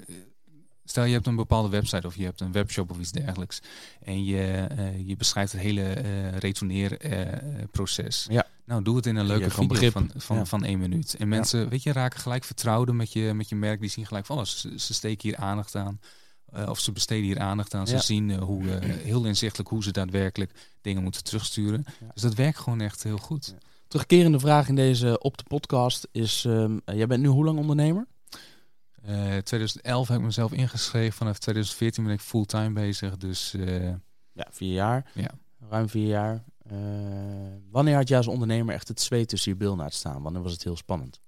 stel 0.83 1.03
je 1.03 1.13
hebt 1.13 1.27
een 1.27 1.35
bepaalde 1.35 1.69
website 1.69 2.07
of 2.07 2.15
je 2.15 2.23
hebt 2.23 2.41
een 2.41 2.51
webshop 2.51 2.91
of 2.91 2.99
iets 2.99 3.11
dergelijks 3.11 3.59
en 4.01 4.25
je, 4.25 4.67
je 5.05 5.15
beschrijft 5.15 5.51
het 5.51 5.61
hele 5.61 5.91
retourneerproces. 6.37 8.27
Ja. 8.29 8.45
Nou, 8.65 8.83
doe 8.83 8.95
het 8.95 9.05
in 9.05 9.15
een 9.15 9.25
leuke 9.25 9.49
video 9.49 9.67
begrip. 9.67 9.91
van, 9.91 10.11
van, 10.15 10.37
Ja. 10.37 10.45
van 10.45 10.63
één 10.63 10.79
minuut. 10.79 11.15
En 11.15 11.27
mensen, 11.27 11.69
weet 11.69 11.83
je, 11.83 11.91
raken 11.91 12.19
gelijk 12.19 12.43
vertrouwden 12.43 12.95
met 12.95 13.13
je, 13.13 13.33
met 13.33 13.49
je 13.49 13.55
merk. 13.55 13.79
Die 13.79 13.89
zien 13.89 14.05
gelijk 14.05 14.25
van, 14.25 14.37
oh, 14.37 14.43
ze, 14.43 14.79
ze 14.79 14.93
steken 14.93 15.29
hier 15.29 15.37
aandacht 15.37 15.75
aan. 15.75 15.99
Eh, 16.55 16.69
of 16.69 16.79
ze 16.79 16.91
besteden 16.91 17.23
hier 17.23 17.39
aandacht 17.39 17.73
aan. 17.73 17.87
Ze 17.87 17.93
Ja. 17.93 18.01
zien 18.01 18.29
eh, 18.31 18.37
hoe, 18.37 18.71
eh, 18.77 18.89
heel 18.95 19.25
inzichtelijk 19.25 19.69
hoe 19.69 19.83
ze 19.83 19.91
daadwerkelijk 19.91 20.51
dingen 20.81 21.03
moeten 21.03 21.23
terugsturen. 21.23 21.83
Ja. 21.99 22.07
Dus 22.13 22.21
dat 22.21 22.33
werkt 22.33 22.57
gewoon 22.57 22.81
echt 22.81 23.03
heel 23.03 23.17
goed. 23.17 23.45
Ja. 23.45 23.67
Terugkerende 23.87 24.39
vraag 24.39 24.67
in 24.67 24.75
deze 24.75 25.19
op 25.19 25.37
de 25.37 25.43
podcast 25.43 26.07
is: 26.11 26.45
ehm, 26.45 26.77
eh, 26.85 26.95
jij 26.95 27.07
bent 27.07 27.21
nu 27.21 27.27
hoe 27.27 27.45
lang 27.45 27.59
ondernemer? 27.59 28.07
Eh 29.01 29.37
2011 29.37 30.07
heb 30.07 30.17
ik 30.19 30.23
mezelf 30.25 30.51
ingeschreven. 30.51 31.13
Vanaf 31.13 31.37
2014 31.39 32.03
ben 32.03 32.13
ik 32.13 32.19
fulltime 32.21 32.69
bezig. 32.73 33.17
Dus 33.17 33.55
Ja, 34.33 34.47
vier 34.51 34.73
jaar. 34.73 35.11
Ja. 35.13 35.29
Ruim 35.69 35.89
vier 35.89 36.07
jaar. 36.07 36.43
Wanneer 37.71 37.95
had 37.95 38.07
jij 38.07 38.17
als 38.17 38.27
ondernemer 38.27 38.73
echt 38.73 38.87
het 38.87 39.01
zweet 39.01 39.29
tussen 39.29 39.51
je 39.51 39.57
bil 39.57 39.75
laten 39.75 39.95
staan? 39.97 40.21
Wanneer 40.21 40.41
was 40.41 40.51
het 40.51 40.63
heel 40.63 40.75
spannend? 40.77 41.19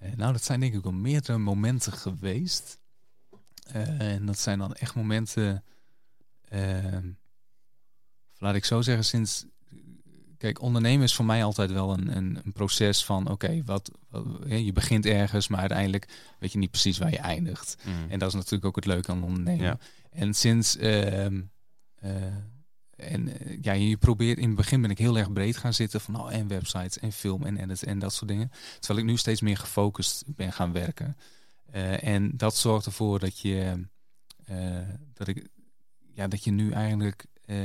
Eh, 0.00 0.12
nou, 0.16 0.32
dat 0.32 0.44
zijn 0.44 0.60
denk 0.60 0.74
ik 0.74 0.82
wel 0.82 0.92
meerdere 0.92 1.38
momenten 1.38 1.92
geweest. 1.92 2.78
Eh, 3.72 4.00
en 4.00 4.26
dat 4.26 4.38
zijn 4.38 4.58
dan 4.58 4.74
echt 4.74 4.94
momenten, 4.94 5.64
ehm, 6.48 7.10
laat 8.38 8.54
ik 8.54 8.64
zo 8.64 8.82
zeggen, 8.82 9.04
sinds... 9.04 9.46
Kijk, 10.36 10.60
ondernemen 10.60 11.04
is 11.04 11.14
voor 11.14 11.24
mij 11.24 11.44
altijd 11.44 11.72
wel 11.72 11.92
een, 11.92 12.16
een, 12.16 12.38
een 12.44 12.52
proces 12.52 13.04
van, 13.04 13.30
oké, 13.30 13.62
wat, 13.64 13.90
je 14.46 14.72
begint 14.72 15.06
ergens, 15.06 15.48
maar 15.48 15.60
uiteindelijk 15.60 16.34
weet 16.38 16.52
je 16.52 16.58
niet 16.58 16.70
precies 16.70 16.98
waar 16.98 17.10
je 17.10 17.18
eindigt. 17.18 17.76
En 18.08 18.18
dat 18.18 18.28
is 18.28 18.34
natuurlijk 18.34 18.64
ook 18.64 18.76
het 18.76 18.86
leuke 18.86 19.10
aan 19.10 19.22
ondernemen. 19.22 19.64
Ja. 19.64 19.78
En 20.10 20.34
sinds. 20.34 20.76
ehm, 20.76 21.42
eh, 21.94 22.36
en 23.00 23.38
eh, 23.38 23.58
ja, 23.60 23.72
je 23.72 23.96
probeert 23.96 24.38
in 24.38 24.46
het 24.46 24.56
begin 24.56 24.80
ben 24.80 24.90
ik 24.90 24.98
heel 24.98 25.18
erg 25.18 25.32
breed 25.32 25.56
gaan 25.56 25.74
zitten 25.74 26.00
van 26.00 26.20
oh, 26.20 26.32
en 26.32 26.48
websites 26.48 26.98
en 26.98 27.12
film 27.12 27.42
en 27.46 27.56
edit 27.56 27.82
en 27.82 27.98
dat 27.98 28.12
soort 28.12 28.30
dingen. 28.30 28.50
Terwijl 28.78 29.00
ik 29.00 29.10
nu 29.10 29.16
steeds 29.16 29.40
meer 29.40 29.56
gefocust 29.56 30.22
ben 30.26 30.52
gaan 30.52 30.72
werken. 30.72 31.16
Eh, 31.72 32.04
en 32.04 32.32
dat 32.36 32.56
zorgt 32.56 32.86
ervoor 32.86 33.18
dat 33.18 33.38
je 33.40 33.84
eh, 34.46 34.56
dat 35.14 35.28
ik 35.28 35.46
ja, 36.14 36.28
dat 36.28 36.44
je 36.44 36.50
nu 36.50 36.70
eigenlijk 36.72 37.24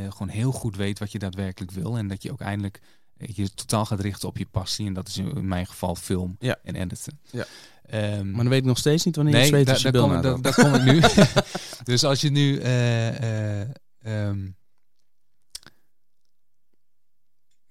gewoon 0.10 0.28
heel 0.30 0.52
goed 0.52 0.76
weet 0.76 1.00
wat 1.00 1.12
je 1.12 1.20
daadwerkelijk 1.20 1.72
wil. 1.72 1.98
En 1.98 2.08
dat 2.08 2.24
je 2.24 2.32
ook 2.32 2.42
eindelijk 2.42 2.80
je 3.18 3.54
totaal 3.54 3.86
gaat 3.86 4.00
richten 4.00 4.28
op 4.30 4.38
je 4.38 4.46
passie. 4.52 4.88
En 4.88 4.94
dat 4.94 5.08
is 5.08 5.18
in 5.18 5.48
mijn 5.48 5.68
geval 5.68 5.96
film 5.96 6.36
Ja. 6.40 6.58
en 6.64 6.76
editen. 6.76 7.20
Ja. 7.32 7.46
Ehm, 7.86 8.26
Maar 8.32 8.38
dan 8.42 8.50
weet 8.50 8.60
ik 8.60 8.66
nog 8.66 8.78
steeds 8.78 9.06
niet 9.06 9.16
wanneer 9.16 9.34
je 9.34 9.40
Nee, 9.40 9.50
zweet 9.50 9.82
je 9.82 9.92
daar, 9.92 10.02
kom, 10.02 10.12
nadacht. 10.12 10.44
daar, 10.44 10.54
daar 10.56 10.66
kom 10.72 10.74
ik 10.88 10.94
nu. 10.94 11.24
dus 11.94 12.04
als 12.04 12.22
je 12.22 12.30
nu... 12.32 12.58
eh, 12.58 14.32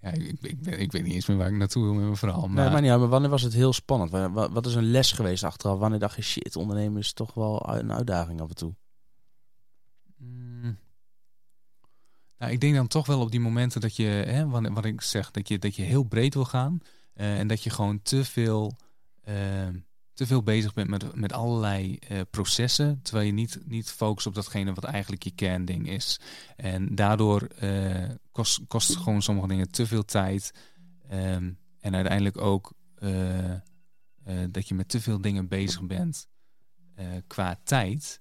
ja, 0.04 0.10
ik, 0.10 0.36
ik, 0.40 0.60
ben- 0.62 0.80
ik 0.80 0.92
weet 0.92 1.02
niet 1.02 1.12
eens 1.12 1.26
meer 1.26 1.36
waar 1.36 1.48
ik 1.48 1.56
naartoe 1.56 1.82
wil 1.82 1.94
met 1.94 2.04
mijn 2.04 2.16
verhaal. 2.16 2.40
Nee, 2.46 2.54
Maar, 2.54 2.72
maar 2.72 2.80
niet 2.80 2.90
maar 2.90 3.08
wanneer 3.08 3.30
was 3.30 3.42
het 3.42 3.52
heel 3.52 3.72
spannend? 3.72 4.10
Wa- 4.10 4.30
wa- 4.32 4.50
Wat 4.50 4.66
is 4.66 4.74
een 4.74 4.90
les 4.90 5.12
geweest 5.12 5.44
achteraf? 5.44 5.78
Wanneer 5.78 5.98
dacht 5.98 6.16
je, 6.16 6.22
shit, 6.22 6.56
ondernemen 6.56 7.00
is 7.00 7.12
toch 7.12 7.34
wel 7.34 7.68
een 7.74 7.92
uitdaging 7.92 8.40
af 8.40 8.48
en 8.48 8.54
toe? 8.54 8.74
Mm. 10.16 10.78
nou, 12.38 12.52
ik 12.52 12.60
denk 12.60 12.74
dan 12.74 12.86
toch 12.86 13.06
wel 13.06 13.20
op 13.20 13.30
die 13.30 13.40
momenten 13.40 13.80
dat 13.80 13.96
je... 13.96 14.04
Hè, 14.04 14.48
wat, 14.48 14.68
wat 14.68 14.84
ik 14.84 15.00
zeg, 15.00 15.30
dat 15.30 15.48
je, 15.48 15.58
dat 15.58 15.76
je 15.76 15.82
heel 15.82 16.02
breed 16.02 16.34
wil 16.34 16.44
gaan. 16.44 16.78
eh, 17.14 17.38
en 17.38 17.46
dat 17.46 17.62
je 17.62 17.70
gewoon 17.70 18.02
te 18.02 18.24
veel... 18.24 18.76
ehm, 19.22 19.76
te 20.14 20.26
veel 20.26 20.42
bezig 20.42 20.74
bent 20.74 20.88
met, 20.88 21.14
met 21.14 21.32
allerlei 21.32 21.96
eh, 21.96 22.20
processen, 22.30 23.02
terwijl 23.02 23.26
je 23.26 23.32
niet, 23.32 23.60
niet 23.64 23.90
focust 23.90 24.26
op 24.26 24.34
datgene 24.34 24.72
wat 24.72 24.84
eigenlijk 24.84 25.22
je 25.22 25.30
kernding 25.30 25.88
is. 25.88 26.20
En 26.56 26.94
daardoor 26.94 27.42
eh, 27.42 28.10
kost, 28.32 28.60
kost 28.66 28.96
gewoon 28.96 29.22
sommige 29.22 29.48
dingen 29.48 29.70
te 29.70 29.86
veel 29.86 30.04
tijd. 30.04 30.52
Ehm, 31.08 31.52
en 31.80 31.94
uiteindelijk 31.94 32.38
ook 32.38 32.72
eh, 32.94 33.54
dat 34.50 34.68
je 34.68 34.74
met 34.74 34.88
te 34.88 35.00
veel 35.00 35.20
dingen 35.20 35.48
bezig 35.48 35.82
bent 35.82 36.26
qua 37.26 37.60
tijd. 37.64 38.20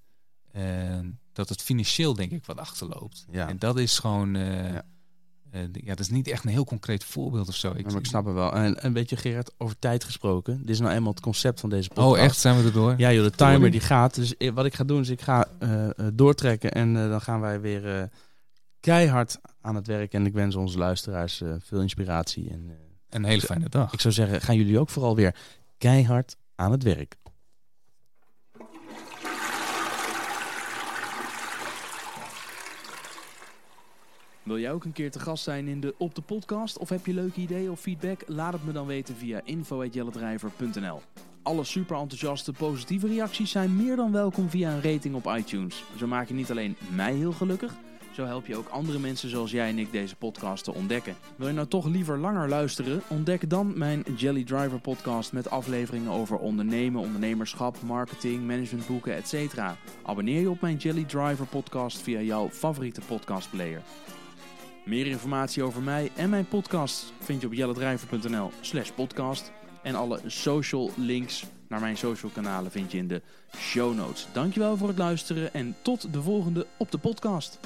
eh, 0.52 1.00
dat 1.34 1.50
het 1.50 1.62
financieel 1.62 2.14
denk 2.14 2.32
ik 2.32 2.46
wat 2.46 2.58
achterloopt. 2.58 3.26
Ja. 3.32 3.48
En 3.48 3.60
dat 3.60 3.78
is 3.80 4.00
gewoon... 4.00 4.34
Ja. 4.34 4.86
Eh, 5.54 5.62
ja, 5.74 5.90
dat 5.90 6.00
is 6.00 6.10
niet 6.10 6.28
echt 6.28 6.44
een 6.44 6.50
heel 6.50 6.66
concreet 6.66 7.04
voorbeeld 7.04 7.48
of 7.48 7.56
zo. 7.56 7.74
Ja, 7.76 7.84
maar 7.84 8.00
ik 8.00 8.06
snap 8.06 8.26
het 8.26 8.34
wel. 8.34 8.54
En 8.54 8.86
een 8.86 8.94
beetje 8.94 9.16
Gerard, 9.16 9.52
over 9.58 9.80
tijd 9.80 10.04
gesproken. 10.04 10.58
Dit 10.60 10.70
is 10.70 10.80
nou 10.80 10.94
eenmaal 10.94 11.12
het 11.12 11.22
concept 11.22 11.60
van 11.60 11.70
deze 11.70 11.90
podcast. 11.90 12.08
Oh, 12.08 12.20
echt? 12.20 12.38
Zijn 12.38 12.58
we 12.58 12.64
erdoor? 12.64 12.94
Ja 12.98 13.12
joh, 13.12 13.24
de 13.24 13.32
timer 13.32 13.72
die 13.72 13.80
gaat. 13.80 14.16
Dus 14.16 14.38
eh, 14.38 14.52
wat 14.52 14.66
ik 14.66 14.74
ga 14.74 14.84
doen 14.84 15.02
is 15.02 15.10
ik 15.10 15.22
ga 15.22 15.48
eh, 15.60 15.88
doortrekken 16.14 16.72
en 16.72 16.94
dan 16.94 17.22
gaan 17.22 17.40
wij 17.40 17.62
weer 17.62 18.10
keihard 18.80 19.40
aan 19.62 19.76
het 19.76 19.88
werk. 19.88 20.14
En 20.14 20.26
ik 20.26 20.34
wens 20.34 20.56
onze 20.56 20.78
luisteraars 20.78 21.42
veel 21.60 21.82
inspiratie. 21.82 22.50
En 22.50 22.72
Een 23.10 23.24
hele 23.24 23.42
fijne 23.42 23.70
dag. 23.70 23.94
ik 23.94 24.00
zou 24.02 24.14
zeggen, 24.14 24.42
gaan 24.42 24.56
jullie 24.56 24.80
ook 24.80 24.90
vooral 24.90 25.16
weer 25.16 25.36
keihard 25.78 26.36
aan 26.56 26.72
het 26.72 26.84
werk. 26.84 27.16
Wil 34.44 34.60
jij 34.60 34.72
ook 34.72 34.84
een 34.84 34.92
keer 34.92 35.12
te 35.12 35.20
gast 35.20 35.44
zijn 35.44 35.68
in 35.68 35.80
de 35.80 35.96
Op 35.98 36.16
de 36.16 36.22
Podcast? 36.22 36.78
Of 36.78 36.90
heb 36.90 37.06
je 37.06 37.14
leuke 37.14 37.42
ideeën 37.42 37.72
of 37.72 37.80
feedback? 37.80 38.22
Laat 38.28 38.54
het 38.54 38.66
me 38.66 38.72
dan 38.72 38.86
weten 38.86 39.16
via 39.16 39.42
info.jelledrijver.nl 39.44 41.02
Alle 41.44 41.64
super 41.64 41.98
enthousiaste 41.98 42.52
positieve 42.52 43.08
reacties 43.08 43.52
zijn 43.52 43.76
meer 43.76 43.96
dan 43.96 44.12
welkom 44.12 44.50
via 44.50 44.72
een 44.72 44.82
rating 44.82 45.16
op 45.16 45.34
iTunes. 45.38 45.84
Zo 45.98 46.08
maak 46.08 46.28
je 46.28 46.34
niet 46.34 46.52
alleen 46.52 46.76
mij 46.96 47.14
heel 47.14 47.32
gelukkig, 47.32 47.74
zo 48.12 48.26
help 48.26 48.46
je 48.46 48.58
ook 48.58 48.68
andere 48.68 49.00
mensen 49.00 49.30
zoals 49.30 49.52
jij 49.52 49.70
en 49.70 49.80
ik 49.80 49.92
deze 49.92 50.16
podcast 50.16 50.64
te 50.64 50.74
ontdekken. 50.74 51.16
Wil 51.36 51.48
je 51.48 51.54
nou 51.54 51.68
toch 51.68 51.86
liever 51.86 52.18
langer 52.18 52.50
luisteren? 52.50 53.02
Ontdek 53.08 53.50
dan 53.50 53.78
mijn 53.78 54.04
Jelly 54.16 54.44
Driver 54.44 54.80
podcast 54.80 55.34
met 55.34 55.50
afleveringen 55.50 56.12
over 56.12 56.38
ondernemen, 56.38 57.02
ondernemerschap, 57.02 57.82
marketing, 57.82 58.48
managementboeken, 58.48 59.16
etc. 59.16 59.60
Abonneer 60.04 60.42
je 60.42 60.50
op 60.50 60.62
mijn 60.62 60.78
Jelly 60.78 61.04
Driver 61.04 61.46
podcast 61.46 62.02
via 62.02 62.20
jouw 62.20 62.50
favoriete 62.50 63.02
podcastplayer. 63.08 63.82
Meer 64.84 65.08
informatie 65.08 65.64
over 65.64 65.82
mij 65.82 66.12
en 66.16 66.30
mijn 66.30 66.48
podcast 66.48 67.14
vind 67.20 67.42
je 67.42 67.48
op 67.48 67.54
jelledrijver.nl 67.54 68.52
slash 68.62 68.92
podcast. 68.92 69.52
En 69.84 69.96
alle 69.96 70.20
social 70.26 70.92
links 70.96 71.46
naar 71.68 71.80
mijn 71.80 71.98
social 71.98 72.32
kanalen 72.32 72.72
vind 72.72 72.92
je 72.92 72.98
in 72.98 73.08
de 73.08 73.22
show 73.56 73.96
notes. 73.96 74.28
Dankjewel 74.34 74.78
voor 74.78 74.88
het 74.88 74.98
luisteren 74.98 75.54
en 75.54 75.76
tot 75.82 76.14
de 76.14 76.22
volgende 76.22 76.66
op 76.78 76.92
de 76.92 76.98
podcast. 76.98 77.60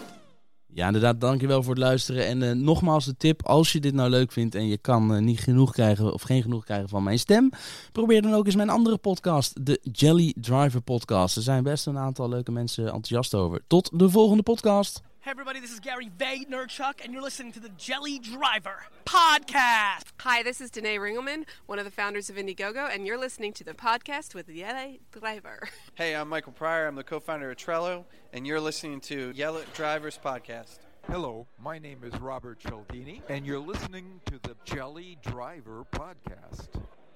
Ja, 0.65 0.85
inderdaad, 0.85 1.21
dankjewel 1.21 1.63
voor 1.63 1.73
het 1.73 1.83
luisteren. 1.83 2.25
En 2.25 2.43
eh, 2.43 2.51
nogmaals 2.51 3.05
de 3.05 3.17
tip, 3.17 3.45
als 3.45 3.71
je 3.71 3.79
dit 3.79 3.93
nou 3.93 4.09
leuk 4.09 4.31
vindt 4.31 4.55
en 4.55 4.67
je 4.67 4.77
kan 4.77 5.13
eh, 5.13 5.21
niet 5.21 5.39
genoeg 5.39 5.71
krijgen 5.71 6.13
of 6.13 6.21
geen 6.21 6.41
genoeg 6.41 6.63
krijgen 6.63 6.89
van 6.89 7.03
mijn 7.03 7.19
stem, 7.19 7.49
probeer 7.91 8.21
dan 8.21 8.33
ook 8.33 8.45
eens 8.45 8.55
mijn 8.55 8.69
andere 8.69 8.97
podcast, 8.97 9.65
de 9.65 9.79
Jelly 9.91 10.35
Driver 10.41 10.81
podcast. 10.81 11.35
Er 11.35 11.41
zijn 11.41 11.63
best 11.63 11.87
een 11.87 11.97
aantal 11.97 12.29
leuke 12.29 12.51
mensen 12.51 12.85
enthousiast 12.85 13.33
over. 13.33 13.61
Tot 13.67 13.99
de 13.99 14.09
volgende 14.09 14.43
podcast. 14.43 15.01
Hey 15.27 15.31
everybody, 15.31 15.59
this 15.59 15.73
is 15.73 15.81
Gary 15.81 16.09
Vaynerchuk, 16.17 17.03
and 17.03 17.11
you're 17.11 17.21
listening 17.21 17.51
to 17.51 17.59
the 17.59 17.67
Jelly 17.67 18.17
Driver 18.17 18.85
podcast. 19.03 20.03
Hi, 20.21 20.41
this 20.41 20.61
is 20.61 20.71
Danae 20.71 20.95
Ringelman, 20.95 21.43
one 21.65 21.79
of 21.79 21.83
the 21.83 21.91
founders 21.91 22.29
of 22.29 22.37
Indiegogo, 22.37 22.89
and 22.89 23.05
you're 23.05 23.17
listening 23.17 23.51
to 23.51 23.65
the 23.65 23.73
podcast 23.73 24.33
with 24.33 24.47
Jelly 24.47 25.01
Driver. 25.11 25.67
Hey, 25.95 26.15
I'm 26.15 26.29
Michael 26.29 26.53
Pryor. 26.53 26.87
I'm 26.87 26.95
the 26.95 27.03
co 27.03 27.19
founder 27.19 27.51
of 27.51 27.57
Trello, 27.57 28.05
and 28.31 28.47
you're 28.47 28.61
listening 28.61 29.01
to 29.01 29.33
Jelly 29.33 29.63
Drivers 29.73 30.17
Podcast. 30.17 30.77
Hello, 31.11 31.45
my 31.61 31.77
name 31.77 32.05
is 32.05 32.17
Robert 32.21 32.61
Cialdini, 32.61 33.21
and 33.27 33.45
you're 33.45 33.59
listening 33.59 34.21
to 34.27 34.39
the 34.43 34.55
Jelly 34.63 35.17
Driver 35.23 35.83
podcast. 35.91 36.69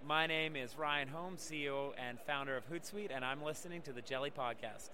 My 0.06 0.28
name 0.28 0.58
is 0.58 0.78
Ryan 0.78 1.08
Holmes, 1.08 1.50
CEO 1.50 1.93
and 1.97 2.19
founder 2.28 2.58
of 2.58 2.69
Hootsuite, 2.69 3.15
and 3.15 3.24
I'm 3.24 3.41
listening 3.41 3.82
to 3.84 3.93
the 3.93 4.02
Jelly 4.02 4.32
Podcast. 4.38 4.89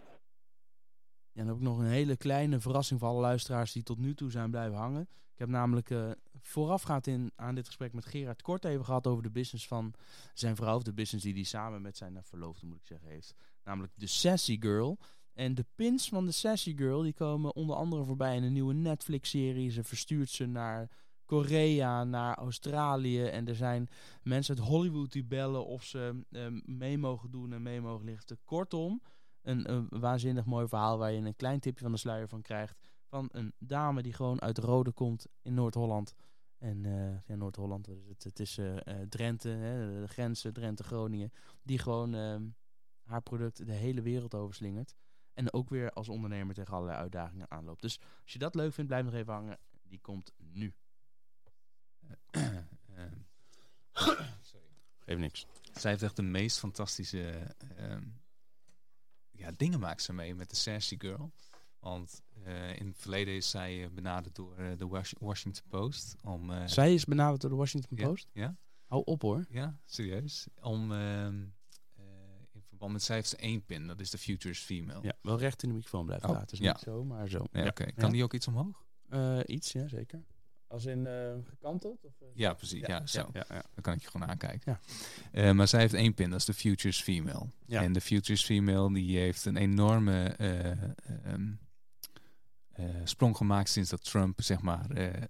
En 1.37 1.49
ook 1.49 1.61
nog 1.61 1.77
een 1.77 1.85
hele 1.85 2.17
kleine 2.17 2.59
verrassing 2.59 2.99
voor 2.99 3.09
alle 3.09 3.21
luisteraars 3.21 3.71
die 3.71 3.83
tot 3.83 3.97
nu 3.97 4.15
toe 4.15 4.31
zijn 4.31 4.51
blijven 4.51 4.77
hangen. 4.77 5.01
Ik 5.33 5.39
heb 5.39 5.49
namelijk 5.49 5.89
eh, 5.89 6.11
voorafgaand 6.41 7.07
in, 7.07 7.31
aan 7.35 7.55
dit 7.55 7.65
gesprek 7.65 7.93
met 7.93 8.05
Gerard 8.05 8.41
Kort 8.41 8.65
even 8.65 8.85
gehad 8.85 9.07
over 9.07 9.23
de 9.23 9.29
business 9.29 9.67
van 9.67 9.93
zijn 10.33 10.55
vrouw. 10.55 10.75
Of 10.75 10.83
de 10.83 10.93
business 10.93 11.25
die 11.25 11.33
hij 11.33 11.43
samen 11.43 11.81
met 11.81 11.97
zijn 11.97 12.17
eh, 12.17 12.23
verloofde, 12.23 12.65
moet 12.65 12.77
ik 12.77 12.85
zeggen, 12.85 13.09
heeft. 13.09 13.35
Namelijk 13.63 13.93
de 13.95 14.07
Sassy 14.07 14.57
Girl. 14.59 14.97
En 15.33 15.55
de 15.55 15.65
pins 15.75 16.09
van 16.09 16.25
de 16.25 16.31
Sassy 16.31 16.77
Girl 16.77 17.01
die 17.01 17.13
komen 17.13 17.55
onder 17.55 17.75
andere 17.75 18.03
voorbij 18.03 18.35
in 18.35 18.43
een 18.43 18.53
nieuwe 18.53 18.73
Netflix-serie. 18.73 19.71
Ze 19.71 19.83
verstuurt 19.83 20.29
ze 20.29 20.45
naar 20.45 20.89
Korea, 21.25 22.03
naar 22.03 22.35
Australië. 22.37 23.23
En 23.23 23.47
er 23.47 23.55
zijn 23.55 23.89
mensen 24.23 24.57
uit 24.57 24.67
Hollywood 24.67 25.11
die 25.11 25.25
bellen 25.25 25.65
of 25.65 25.83
ze 25.83 26.23
eh, 26.31 26.45
mee 26.65 26.97
mogen 26.97 27.31
doen 27.31 27.53
en 27.53 27.61
mee 27.61 27.81
mogen 27.81 28.05
lichten. 28.05 28.39
Kortom, 28.45 29.01
een, 29.47 29.71
een 29.71 29.87
waanzinnig 29.89 30.45
mooi 30.45 30.67
verhaal 30.67 30.97
waar 30.97 31.11
je 31.11 31.21
een 31.21 31.35
klein 31.35 31.59
tipje 31.59 31.83
van 31.83 31.91
de 31.91 31.97
sluier 31.97 32.27
van 32.27 32.41
krijgt. 32.41 32.77
Van 33.05 33.29
een 33.31 33.53
dame 33.59 34.01
die 34.01 34.13
gewoon 34.13 34.41
uit 34.41 34.57
Rode 34.57 34.91
komt 34.91 35.27
in 35.41 35.53
Noord-Holland. 35.53 36.15
En 36.57 36.85
eh, 36.85 37.27
ja, 37.27 37.35
Noord-Holland, 37.35 37.85
het? 37.85 38.23
Het 38.23 38.39
is 38.39 38.57
eh, 38.57 38.77
eh, 38.77 39.07
Drenthe, 39.09 39.49
hè, 39.49 40.01
de 40.01 40.07
grenzen 40.07 40.53
Drenthe-Groningen. 40.53 41.31
Die 41.63 41.77
gewoon 41.77 42.13
ehm, 42.13 42.47
haar 43.03 43.21
product 43.21 43.65
de 43.65 43.73
hele 43.73 44.01
wereld 44.01 44.33
overslingert. 44.33 44.95
En 45.33 45.53
ook 45.53 45.69
weer 45.69 45.91
als 45.91 46.09
ondernemer 46.09 46.55
tegen 46.55 46.73
allerlei 46.73 46.97
uitdagingen 46.97 47.51
aanloopt. 47.51 47.81
Dus 47.81 47.99
als 48.23 48.33
je 48.33 48.39
dat 48.39 48.55
leuk 48.55 48.73
vindt, 48.73 48.89
blijf 48.89 49.05
nog 49.05 49.13
even 49.13 49.33
hangen. 49.33 49.59
Die 49.83 49.99
komt 49.99 50.33
nu. 50.37 50.73
Ehm, 52.97 53.19
Geef 54.99 55.17
niks. 55.17 55.45
Zij 55.71 55.91
heeft 55.91 56.03
echt 56.03 56.15
de 56.15 56.21
meest 56.21 56.59
fantastische 56.59 57.55
ehm, 57.75 58.03
ja, 59.37 59.51
dingen 59.57 59.79
maakt 59.79 60.01
ze 60.01 60.13
mee 60.13 60.35
met 60.35 60.49
de 60.49 60.55
Sassy 60.55 60.95
Girl. 60.99 61.31
Want 61.79 62.21
eh, 62.43 62.79
in 62.79 62.87
het 62.87 62.97
verleden 62.97 63.33
is 63.35 63.49
zij 63.49 63.83
eh, 63.83 63.89
benaderd 63.89 64.35
door 64.35 64.57
eh, 64.57 64.77
de 64.77 64.87
Was- 64.87 65.13
Washington 65.19 65.63
Post. 65.69 66.15
Om, 66.23 66.67
Zij 66.67 66.93
is 66.93 67.05
benaderd 67.05 67.41
door 67.41 67.49
de 67.49 67.55
Washington 67.55 67.97
Post. 67.97 68.27
Ja, 68.33 68.55
Hou 68.85 69.01
op 69.05 69.21
hoor. 69.21 69.45
ja, 69.49 69.79
serieus. 69.85 70.47
Om, 70.61 70.91
ehm, 70.91 71.43
eh, 71.95 72.03
in 72.51 72.61
verband 72.63 72.91
met 72.91 73.03
zij 73.03 73.15
heeft 73.15 73.29
ze 73.29 73.35
één 73.37 73.65
pin, 73.65 73.87
dat 73.87 73.99
is 73.99 74.09
de 74.09 74.17
Futures 74.17 74.59
Female. 74.59 74.99
Ja, 75.03 75.13
wel 75.21 75.37
recht 75.39 75.63
in 75.63 75.69
de 75.69 75.75
microfoon 75.75 76.05
blijven 76.05 76.29
Oh, 76.29 76.35
praten. 76.35 76.57
Dus 76.57 76.65
ja. 76.65 76.71
niet 76.71 76.81
zo, 76.81 77.03
maar 77.03 77.29
zo. 77.29 77.45
Ja, 77.51 77.65
oké. 77.67 77.91
Kan 77.91 78.11
die 78.11 78.23
ook 78.23 78.33
iets 78.33 78.47
omhoog? 78.47 78.85
Iets, 79.45 79.71
ja, 79.71 79.87
zeker. 79.87 80.23
Als 80.67 80.85
in 80.85 81.07
eh, 81.07 81.13
gekanteld? 81.49 82.03
Of, 82.03 82.11
eh, 82.21 82.27
Ja, 82.33 82.53
precies. 82.53 82.85
Ja, 82.87 83.05
zo. 83.05 83.29
Ja, 83.33 83.45
ja, 83.49 83.53
Dan 83.73 83.81
kan 83.81 83.93
ik 83.93 84.01
je 84.01 84.07
gewoon 84.09 84.27
aankijken. 84.29 84.79
Ja. 85.31 85.41
Eh, 85.41 85.51
maar 85.51 85.67
zij 85.67 85.79
heeft 85.79 85.93
één 85.93 86.13
pin, 86.13 86.29
dat 86.29 86.39
is 86.39 86.45
de 86.45 86.53
Futures 86.53 87.01
Female. 87.01 87.45
Ja. 87.65 87.81
En 87.81 87.93
de 87.93 88.01
Futures 88.01 88.45
Female 88.45 88.93
die 88.93 89.17
heeft 89.17 89.45
een 89.45 89.57
enorme 89.57 90.23
eh, 90.37 90.71
ehm, 90.71 91.51
eh, 92.71 92.85
sprong 93.03 93.37
gemaakt 93.37 93.69
sinds 93.69 93.89
dat 93.89 94.03
Trump, 94.03 94.41
zeg 94.41 94.61
maar... 94.61 94.89
eh, 94.91 95.05
eh, 95.15 95.21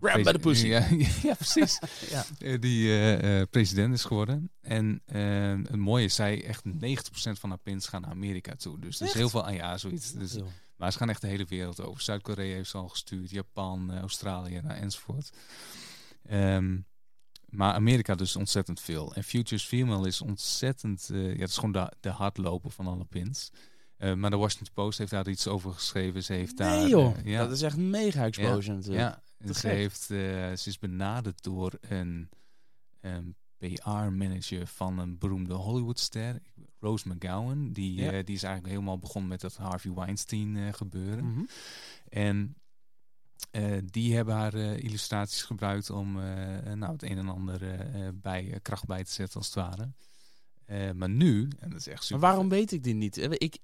Grab 0.00 0.22
by 0.22 0.32
the 0.32 0.38
pussy. 0.38 0.66
Ja, 0.66 0.86
ja 1.28 1.34
precies. 1.34 1.78
Ja. 2.10 2.24
Die 2.58 2.88
eh, 2.88 3.40
eh, 3.40 3.48
president 3.50 3.94
is 3.94 4.04
geworden. 4.04 4.50
En 4.60 5.02
het 5.06 5.76
mooie 5.76 6.04
is, 6.04 6.14
zij 6.14 6.44
echt 6.44 6.62
90% 6.64 6.70
van 7.32 7.48
haar 7.48 7.58
pins 7.58 7.86
gaan 7.88 8.00
naar 8.00 8.10
Amerika 8.10 8.54
toe. 8.54 8.78
Dus 8.80 9.00
er 9.00 9.06
is 9.06 9.12
heel 9.12 9.28
veel 9.28 9.44
aan 9.44 9.54
ja, 9.54 9.78
zoiets. 9.78 10.12
Dus. 10.12 10.38
Maar 10.76 10.92
ze 10.92 10.98
gaan 10.98 11.08
echt 11.08 11.20
de 11.20 11.26
hele 11.26 11.44
wereld 11.44 11.80
over. 11.80 12.02
Zuid-Korea 12.02 12.54
heeft 12.54 12.70
ze 12.70 12.76
al 12.76 12.88
gestuurd, 12.88 13.30
Japan, 13.30 13.92
eh, 13.92 14.00
Australië 14.00 14.60
nou, 14.60 14.78
enzovoort. 14.78 15.32
Ehm, 16.22 16.78
maar 17.48 17.74
Amerika 17.74 18.14
dus 18.14 18.36
ontzettend 18.36 18.80
veel. 18.80 19.14
En 19.14 19.24
Futures 19.24 19.64
Female 19.64 20.06
is 20.06 20.20
ontzettend... 20.20 21.08
eh, 21.12 21.32
ja, 21.34 21.40
het 21.40 21.48
is 21.48 21.56
gewoon 21.56 21.72
de, 21.72 21.92
de 22.00 22.08
hardloper 22.08 22.70
van 22.70 22.86
alle 22.86 23.04
pins. 23.04 23.50
Eh, 23.96 24.14
maar 24.14 24.30
de 24.30 24.36
Washington 24.36 24.74
Post 24.74 24.98
heeft 24.98 25.10
daar 25.10 25.28
iets 25.28 25.46
over 25.46 25.72
geschreven. 25.72 26.22
Ze 26.22 26.32
heeft 26.32 26.56
daar... 26.56 26.88
Joh, 26.88 27.16
ja, 27.24 27.42
dat 27.42 27.52
is 27.52 27.62
echt 27.62 27.76
mega 27.76 28.24
explosion 28.24 28.76
natuurlijk. 28.76 29.00
ja, 29.00 29.22
en 29.38 29.46
Te 29.46 29.58
ze, 29.58 29.68
heeft, 29.68 30.02
ze 30.02 30.62
is 30.64 30.78
benaderd 30.78 31.42
door 31.42 31.72
een, 31.80 32.28
een 33.00 33.36
PR-manager 33.58 34.66
van 34.66 34.98
een 34.98 35.18
beroemde 35.18 35.54
Hollywoodster, 35.54 36.40
Rose 36.84 37.08
McGowan. 37.08 37.72
Die, 37.72 37.94
Ja. 37.94 38.10
eh, 38.12 38.24
die 38.24 38.34
is 38.34 38.42
eigenlijk 38.42 38.74
helemaal 38.74 38.98
begonnen 38.98 39.30
met 39.30 39.40
dat 39.40 39.56
Harvey 39.56 39.92
Weinstein 39.92 40.56
eh, 40.56 40.72
gebeuren. 40.72 41.24
Mhm. 41.30 41.44
En 42.08 42.56
eh, 43.50 43.78
die 43.84 44.14
hebben 44.14 44.34
haar 44.34 44.54
illustraties 44.54 45.42
gebruikt 45.42 45.90
om 45.90 46.12
nou, 46.74 46.92
het 46.92 47.02
een 47.02 47.18
en 47.18 47.28
ander 47.28 47.60
bij 48.14 48.58
kracht 48.62 48.86
bij 48.86 49.04
te 49.04 49.12
zetten 49.12 49.36
als 49.36 49.46
het 49.46 49.54
ware. 49.54 49.92
Maar 50.94 51.08
nu, 51.10 51.48
en 51.58 51.70
dat 51.70 51.78
is 51.78 51.86
echt 51.86 51.96
Maar 51.96 52.02
super. 52.04 52.20
waarom 52.20 52.48
weet 52.48 52.72
ik 52.72 52.82
dit 52.82 52.94
niet? 52.94 53.16
Ik, 53.42 53.56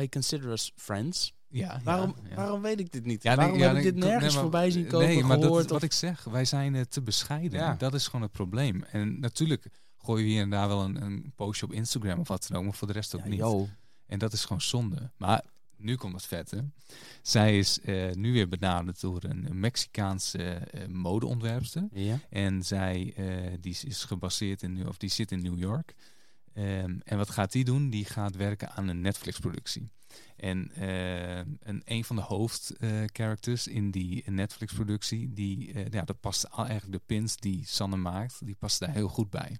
I 0.00 0.08
consider 0.08 0.50
us 0.50 0.72
friends. 0.76 1.32
Ja, 1.48 1.80
Waarom, 1.84 2.14
ja, 2.22 2.28
ja. 2.28 2.34
waarom 2.34 2.62
weet 2.62 2.80
ik 2.80 2.92
dit 2.92 3.04
niet? 3.04 3.22
Ja, 3.22 3.34
waarom 3.34 3.58
heb 3.60 3.76
ik 3.76 3.82
dit 3.82 3.94
nee, 3.94 4.08
nergens 4.10 4.32
maar- 4.34 4.42
voorbij 4.42 4.70
zien 4.70 4.86
komen, 4.86 5.06
Nee, 5.06 5.24
maar 5.24 5.38
gehoord? 5.38 5.62
dat, 5.62 5.70
wat 5.70 5.82
ik 5.82 5.92
zeg, 5.92 6.24
wij 6.24 6.44
zijn 6.44 6.88
te 6.88 7.02
bescheiden. 7.02 7.78
Dat 7.78 7.94
is 7.94 8.04
gewoon 8.06 8.22
het 8.22 8.32
probleem. 8.32 8.82
En 8.82 9.20
natuurlijk 9.20 9.66
gooi 10.04 10.22
je 10.24 10.28
hier 10.30 10.42
en 10.42 10.50
daar 10.50 10.68
wel 10.68 10.82
een, 10.82 11.02
een 11.02 11.32
postje 11.36 11.66
op 11.66 11.72
Instagram 11.72 12.18
of 12.18 12.28
wat 12.28 12.46
dan 12.48 12.56
ook, 12.58 12.64
maar 12.64 12.74
voor 12.74 12.86
de 12.86 12.92
rest 12.92 13.14
ook 13.14 13.22
Ja, 13.22 13.28
niet. 13.28 13.38
yo. 13.38 13.68
En 14.06 14.18
dat 14.18 14.32
is 14.32 14.44
gewoon 14.44 14.62
zonde. 14.62 15.10
Maar 15.16 15.42
nu 15.76 15.96
komt 15.96 16.14
het 16.14 16.26
vette. 16.26 16.64
Zij 17.22 17.58
is 17.58 17.80
eh, 17.80 18.10
nu 18.12 18.32
weer 18.32 18.48
benaderd 18.48 19.00
door 19.00 19.24
een 19.24 19.48
Mexicaanse 19.60 20.42
eh, 20.44 20.86
modeontwerpster. 20.88 21.88
Ja. 21.92 22.18
En 22.30 22.62
zij 22.64 23.12
eh, 23.16 23.52
die 23.60 23.76
is- 23.84 24.04
gebaseerd 24.04 24.62
in, 24.62 24.88
of 24.88 24.96
die 24.96 25.10
zit 25.10 25.32
in 25.32 25.42
New 25.42 25.58
York. 25.58 25.94
Ehm, 26.54 26.98
en 27.04 27.16
wat 27.18 27.30
gaat 27.30 27.52
die 27.52 27.64
doen? 27.64 27.90
Die 27.90 28.04
gaat 28.04 28.36
werken 28.36 28.70
aan 28.72 28.88
een 28.88 29.00
Netflix-productie. 29.00 29.88
En 30.36 30.70
eh, 30.74 31.38
een, 31.38 31.82
een 31.84 32.04
van 32.04 32.16
de 32.16 32.22
hoofdcharacters 32.22 33.66
in 33.66 33.90
die 33.90 34.30
Netflix-productie, 34.30 35.32
die, 35.32 35.72
eh, 35.72 35.84
ja, 35.90 36.02
dat 36.02 36.20
past 36.20 36.50
al- 36.50 36.66
eigenlijk 36.66 36.98
de 37.00 37.04
pins 37.14 37.36
die 37.36 37.66
Sanne 37.66 37.96
maakt, 37.96 38.46
die 38.46 38.54
past 38.54 38.78
daar 38.78 38.90
heel 38.92 39.08
goed 39.08 39.30
bij. 39.30 39.56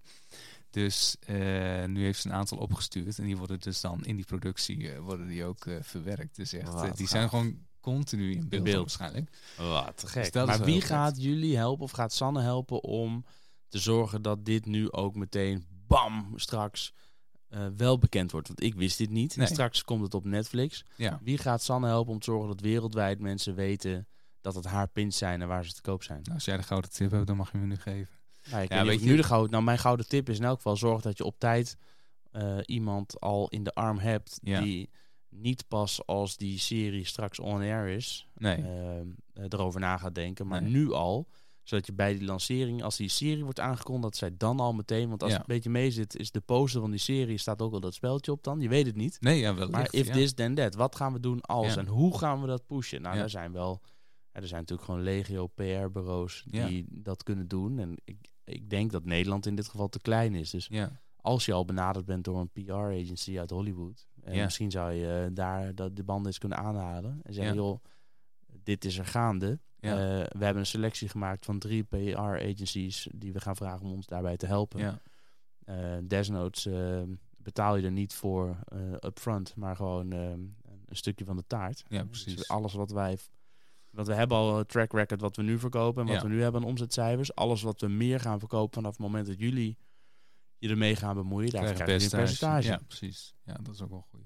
Dus 0.70 1.16
eh, 1.20 1.84
nu 1.84 2.02
heeft 2.04 2.20
ze 2.20 2.28
een 2.28 2.34
aantal 2.34 2.58
opgestuurd 2.58 3.18
en 3.18 3.24
die 3.26 3.36
worden 3.36 3.60
dus 3.60 3.80
dan 3.80 4.04
in 4.04 4.16
die 4.16 4.24
productie 4.24 4.92
eh, 4.92 4.98
worden 4.98 5.26
die 5.28 5.44
ook 5.44 5.66
eh, 5.66 5.76
verwerkt. 5.82 6.36
Dus 6.36 6.52
echt, 6.52 6.74
eh, 6.74 6.80
die 6.82 6.90
gaaf. 6.90 7.08
zijn 7.08 7.28
gewoon 7.28 7.58
continu 7.80 8.32
in 8.32 8.48
beeld, 8.48 8.64
beeld. 8.64 8.76
waarschijnlijk. 8.80 9.30
Wat 9.56 10.00
Dus 10.00 10.10
gek. 10.10 10.24
is 10.24 10.44
maar 10.44 10.64
wie 10.64 10.80
gaat 10.80 11.22
jullie 11.22 11.56
helpen 11.56 11.84
of 11.84 11.90
gaat 11.90 12.12
Sanne 12.12 12.40
helpen 12.42 12.82
om 12.82 13.24
te 13.68 13.78
zorgen 13.78 14.22
dat 14.22 14.44
dit 14.44 14.66
nu 14.66 14.90
ook 14.92 15.14
meteen 15.14 15.64
bam 15.86 16.32
straks 16.36 16.92
eh, 17.48 17.66
wel 17.76 17.98
bekend 17.98 18.30
wordt? 18.32 18.48
Want 18.48 18.62
ik 18.62 18.74
wist 18.74 18.98
dit 18.98 19.10
niet. 19.10 19.36
En 19.36 19.46
straks 19.46 19.84
komt 19.84 20.02
het 20.02 20.14
op 20.14 20.24
Netflix. 20.24 20.84
Ja. 20.96 21.18
Wie 21.22 21.38
gaat 21.38 21.62
Sanne 21.62 21.86
helpen 21.86 22.12
om 22.12 22.18
te 22.18 22.24
zorgen 22.24 22.48
dat 22.48 22.60
wereldwijd 22.60 23.18
mensen 23.18 23.54
weten 23.54 24.08
dat 24.40 24.54
het 24.54 24.64
haar 24.64 24.88
pins 24.88 25.18
zijn 25.18 25.42
en 25.42 25.48
waar 25.48 25.64
ze 25.64 25.72
te 25.72 25.80
koop 25.80 26.02
zijn? 26.02 26.20
Nou, 26.22 26.34
als 26.34 26.44
jij 26.44 26.56
de 26.56 26.62
gouden 26.62 26.90
tip 26.90 27.10
hebt, 27.10 27.26
dan 27.26 27.36
mag 27.36 27.52
je 27.52 27.58
me 27.58 27.66
nu 27.66 27.76
geven. 27.76 28.14
Nou, 28.50 28.62
ik 28.62 28.68
Ja, 28.72 28.84
weet 28.84 29.00
je- 29.00 29.06
nu 29.06 29.16
de 29.16 29.22
gouden. 29.22 29.50
Nou, 29.50 29.62
mijn 29.64 29.78
gouden 29.78 30.08
tip 30.08 30.28
is 30.28 30.38
in 30.38 30.44
elk 30.44 30.56
geval 30.56 30.76
zorg 30.76 31.02
dat 31.02 31.18
je 31.18 31.24
op 31.24 31.38
tijd 31.38 31.76
eh, 32.30 32.58
iemand 32.64 33.20
al 33.20 33.48
in 33.48 33.62
de 33.64 33.74
arm 33.74 33.98
hebt 33.98 34.38
Ja. 34.42 34.60
die 34.60 34.90
niet 35.28 35.68
pas 35.68 36.06
als 36.06 36.36
die 36.36 36.58
serie 36.58 37.04
straks 37.04 37.38
on 37.40 37.60
air 37.60 37.86
is, 37.88 38.28
Nee. 38.34 38.56
eh, 38.56 39.00
eh, 39.00 39.04
erover 39.48 39.80
na 39.80 39.96
gaat 39.96 40.14
denken, 40.14 40.46
maar 40.46 40.62
Nee. 40.62 40.70
nu 40.70 40.92
al. 40.92 41.28
Zodat 41.64 41.86
je 41.86 41.92
bij 41.92 42.12
die 42.18 42.24
lancering, 42.24 42.82
als 42.82 42.96
die 42.96 43.08
serie 43.08 43.44
wordt 43.44 43.60
aangekondigd, 43.60 44.02
dat 44.02 44.16
zij 44.16 44.36
dan 44.36 44.60
al 44.60 44.72
meteen, 44.72 45.08
want 45.08 45.22
als 45.22 45.30
Ja. 45.32 45.38
het 45.38 45.48
een 45.48 45.54
beetje 45.54 45.70
mee 45.70 45.90
zit, 45.90 46.16
is 46.16 46.30
de 46.30 46.40
poster 46.40 46.80
van 46.80 46.90
die 46.90 47.00
serie, 47.00 47.38
staat 47.38 47.62
ook 47.62 47.72
al 47.72 47.80
dat 47.80 47.94
speltje 47.94 48.32
op 48.32 48.42
dan. 48.44 48.60
Je 48.60 48.68
weet 48.68 48.86
het 48.86 48.96
niet. 48.96 49.16
Nee, 49.20 49.38
ja, 49.38 49.54
wel. 49.54 49.68
Maar 49.68 49.88
if 49.94 50.08
this 50.10 50.32
then 50.34 50.54
that, 50.54 50.74
wat 50.74 50.96
gaan 50.96 51.12
we 51.12 51.20
doen 51.20 51.40
als 51.40 51.76
en 51.76 51.86
hoe 51.86 52.18
gaan 52.18 52.40
we 52.40 52.46
dat 52.46 52.66
pushen? 52.66 53.02
Nou, 53.02 53.16
daar 53.16 53.30
zijn 53.30 53.52
wel, 53.52 53.80
er 54.32 54.46
zijn 54.46 54.60
natuurlijk 54.60 54.88
gewoon 54.88 55.02
legio 55.02 55.46
PR-bureaus 55.46 56.44
die 56.46 56.86
dat 56.90 57.22
kunnen 57.22 57.48
doen. 57.48 57.78
En 57.78 57.96
ik, 58.04 58.16
ik 58.44 58.70
denk 58.70 58.90
dat 58.92 59.04
Nederland 59.04 59.46
in 59.46 59.54
dit 59.54 59.68
geval 59.68 59.88
te 59.88 60.00
klein 60.00 60.34
is. 60.34 60.50
Dus 60.50 60.66
Ja, 60.70 61.00
als 61.16 61.44
je 61.44 61.52
al 61.52 61.64
benaderd 61.64 62.04
bent 62.04 62.24
door 62.24 62.40
een 62.40 62.50
PR-agency 62.50 63.38
uit 63.38 63.50
Hollywood, 63.50 64.06
en 64.22 64.34
Ja. 64.34 64.44
misschien 64.44 64.70
zou 64.70 64.92
je 64.92 65.30
daar 65.32 65.74
dat 65.74 65.96
de 65.96 66.04
banden 66.04 66.26
eens 66.26 66.38
kunnen 66.38 66.58
aanhalen 66.58 67.20
en 67.22 67.34
zeggen, 67.34 67.54
Ja. 67.54 67.60
joh, 67.60 67.80
dit 68.62 68.84
is 68.84 68.98
er 68.98 69.06
gaande. 69.06 69.60
Ja. 69.84 69.92
Eh, 70.20 70.26
we 70.38 70.44
hebben 70.44 70.56
een 70.62 70.66
selectie 70.66 71.08
gemaakt 71.08 71.44
van 71.44 71.58
drie 71.58 71.82
PR-agencies 71.82 73.08
die 73.14 73.32
we 73.32 73.40
gaan 73.40 73.56
vragen 73.56 73.86
om 73.86 73.92
ons 73.92 74.06
daarbij 74.06 74.36
te 74.36 74.46
helpen. 74.46 74.80
ja, 74.80 75.00
Eh, 75.64 75.96
desnoods 76.02 76.66
eh, 76.66 77.02
betaal 77.36 77.76
je 77.76 77.84
er 77.84 77.92
niet 77.92 78.14
voor 78.14 78.56
upfront, 79.00 79.56
maar 79.56 79.76
gewoon 79.76 80.10
een 80.10 80.56
stukje 80.88 81.24
van 81.24 81.36
de 81.36 81.44
taart. 81.46 81.84
ja, 81.88 82.02
Dus 82.02 82.22
precies. 82.24 82.48
alles 82.48 82.72
wat 82.74 82.90
wij. 82.90 83.18
Want 83.90 84.06
we 84.06 84.14
hebben 84.14 84.36
al 84.36 84.58
een 84.58 84.66
track 84.66 84.92
record 84.92 85.20
wat 85.20 85.36
we 85.36 85.42
nu 85.42 85.58
verkopen 85.58 86.02
en 86.02 86.08
wat 86.08 86.16
Ja. 86.22 86.22
we 86.28 86.34
nu 86.34 86.42
hebben 86.42 86.60
aan 86.62 86.68
omzetcijfers. 86.68 87.34
Alles 87.34 87.62
wat 87.62 87.80
we 87.80 87.88
meer 87.88 88.20
gaan 88.20 88.38
verkopen 88.38 88.74
vanaf 88.74 88.90
het 88.90 89.00
moment 89.00 89.26
dat 89.26 89.38
jullie 89.38 89.78
je 90.58 90.68
ermee 90.68 90.96
gaan 90.96 91.14
bemoeien, 91.14 91.50
daar 91.50 91.60
krijg 91.72 91.78
je 92.00 92.04
een 92.04 92.10
percentage. 92.10 92.68
Ja, 92.68 92.80
precies. 92.86 93.34
Ja, 93.44 93.54
dat 93.62 93.74
is 93.74 93.82
ook 93.82 93.90
wel 93.90 94.06
goed. 94.10 94.22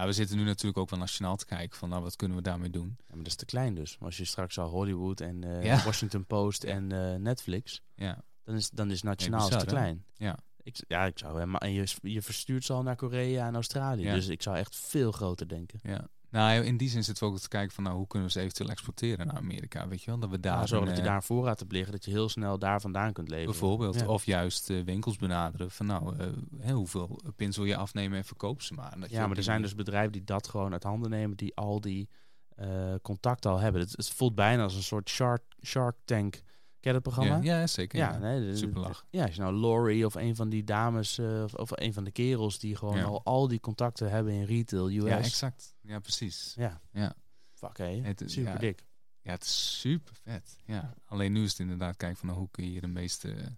Ja, 0.00 0.06
we 0.06 0.12
zitten 0.12 0.36
nu 0.36 0.44
natuurlijk 0.44 0.78
ook 0.78 0.90
wel 0.90 0.98
nationaal 0.98 1.36
te 1.36 1.44
kijken 1.44 1.78
van, 1.78 1.88
nou, 1.88 2.02
wat 2.02 2.16
kunnen 2.16 2.36
we 2.36 2.42
daarmee 2.42 2.70
doen? 2.70 2.94
Ja, 2.98 3.04
maar 3.08 3.16
dat 3.18 3.26
is 3.26 3.34
te 3.34 3.44
klein 3.44 3.74
dus. 3.74 3.98
Maar 3.98 4.08
als 4.08 4.16
je 4.16 4.24
straks 4.24 4.58
al 4.58 4.68
Hollywood 4.68 5.20
en 5.20 5.40
Ja. 5.62 5.82
Washington 5.88 6.26
Post 6.26 6.64
en 6.64 6.92
eh, 6.92 7.14
Netflix, 7.14 7.82
Ja, 7.94 8.22
dan 8.44 8.54
is, 8.54 8.70
dan 8.70 8.90
is 8.90 9.02
nationaal 9.02 9.44
bizar, 9.44 9.58
te 9.58 9.64
hè? 9.64 9.70
klein. 9.70 10.04
ja, 10.16 10.38
Ik, 10.62 10.76
ja, 10.88 11.04
ik 11.04 11.18
zou 11.18 11.32
helemaal. 11.32 11.60
En 11.60 11.72
je, 11.72 11.86
je 12.02 12.22
verstuurt 12.22 12.64
ze 12.64 12.72
al 12.72 12.82
naar 12.82 12.96
Korea 12.96 13.46
en 13.46 13.54
Australië. 13.54 14.02
Dus 14.10 14.28
ik 14.28 14.42
zou 14.42 14.56
echt 14.56 14.76
veel 14.76 15.12
groter 15.12 15.48
denken. 15.48 15.80
ja. 15.82 16.08
Nou, 16.30 16.64
in 16.64 16.76
die 16.76 16.88
zin 16.88 17.04
zitten 17.04 17.26
we 17.26 17.32
ook 17.32 17.38
te 17.38 17.48
kijken 17.48 17.74
van, 17.74 17.84
nou, 17.84 17.96
hoe 17.96 18.06
kunnen 18.06 18.28
we 18.28 18.34
ze 18.34 18.40
eventueel 18.40 18.70
exporteren 18.70 19.26
naar 19.26 19.36
Amerika, 19.36 19.88
weet 19.88 20.02
je 20.02 20.10
wel? 20.10 20.20
Dat 20.20 20.30
we 20.30 20.40
daar 20.40 20.72
een, 20.72 20.84
dat 20.84 20.96
je 20.96 21.02
eh, 21.02 21.04
daar 21.04 21.16
een 21.16 21.22
voorraad 21.22 21.58
hebt 21.58 21.72
liggen, 21.72 21.92
dat 21.92 22.04
je 22.04 22.10
heel 22.10 22.28
snel 22.28 22.58
daar 22.58 22.80
vandaan 22.80 23.12
kunt 23.12 23.28
leveren. 23.28 23.50
Bijvoorbeeld. 23.50 24.00
Ja. 24.00 24.06
Of 24.06 24.24
juist 24.24 24.70
eh, 24.70 24.84
winkels 24.84 25.16
benaderen 25.16 25.70
van 25.70 25.86
nou, 25.86 26.16
eh, 26.16 26.26
hè, 26.58 26.72
hoeveel 26.72 27.20
pins 27.36 27.56
wil 27.56 27.66
je 27.66 27.76
afnemen 27.76 28.18
en 28.18 28.24
verkoop 28.24 28.62
ze 28.62 28.74
maar. 28.74 29.00
Dat 29.00 29.10
Ja, 29.10 29.26
maar 29.26 29.36
er 29.36 29.42
zijn 29.42 29.62
dus 29.62 29.74
bedrijven 29.74 30.12
die 30.12 30.24
dat 30.24 30.48
gewoon 30.48 30.72
uit 30.72 30.82
handen 30.82 31.10
nemen, 31.10 31.36
die 31.36 31.56
al 31.56 31.80
die 31.80 32.08
eh 32.56 32.94
contacten 33.02 33.50
al 33.50 33.58
hebben. 33.58 33.80
Het, 33.80 33.96
het 33.96 34.10
voelt 34.10 34.34
bijna 34.34 34.62
als 34.62 34.74
een 34.74 34.82
soort 34.82 35.08
Shark, 35.08 35.42
Shark 35.64 35.96
Tank. 36.04 36.42
Ken 36.80 36.92
dat 36.92 37.02
programma? 37.02 37.36
Ja, 37.42 37.58
ja 37.60 37.66
zeker. 37.66 37.98
Ja, 37.98 38.12
Ja, 38.12 38.18
nee, 38.18 38.56
Superlach. 38.56 39.06
Ja, 39.10 39.24
als 39.24 39.34
je 39.34 39.40
nou 39.40 39.54
Laurie 39.54 40.06
of 40.06 40.14
een 40.14 40.36
van 40.36 40.48
die 40.48 40.64
dames 40.64 41.18
eh, 41.18 41.42
of, 41.42 41.54
of 41.54 41.70
een 41.74 41.92
van 41.92 42.04
de 42.04 42.10
kerels 42.10 42.58
die 42.58 42.76
gewoon 42.76 42.96
Ja. 42.96 43.04
al 43.04 43.24
al 43.24 43.48
die 43.48 43.60
contacten 43.60 44.10
hebben 44.10 44.32
in 44.32 44.44
retail, 44.44 44.90
US. 44.90 45.02
Ja, 45.08 45.18
exact. 45.18 45.74
Ja, 45.80 45.98
precies. 45.98 46.54
Ja. 46.56 46.80
Ja. 46.92 47.14
Fuck 47.52 47.76
hé, 47.78 48.12
is- 48.16 48.32
super 48.32 48.52
ja. 48.52 48.58
dik. 48.58 48.84
Ja, 49.22 49.30
het 49.32 49.44
is 49.44 49.80
super 49.80 50.14
vet. 50.22 50.58
Ja. 50.64 50.94
Alleen 51.04 51.32
nu 51.32 51.42
is 51.42 51.50
het 51.50 51.58
inderdaad 51.58 51.96
kijken 51.96 52.18
van 52.18 52.26
nou, 52.28 52.40
hoe 52.40 52.48
kun 52.50 52.64
je 52.64 52.70
hier 52.70 52.80
de 52.80 52.86
meeste 52.86 53.56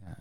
ja, 0.00 0.16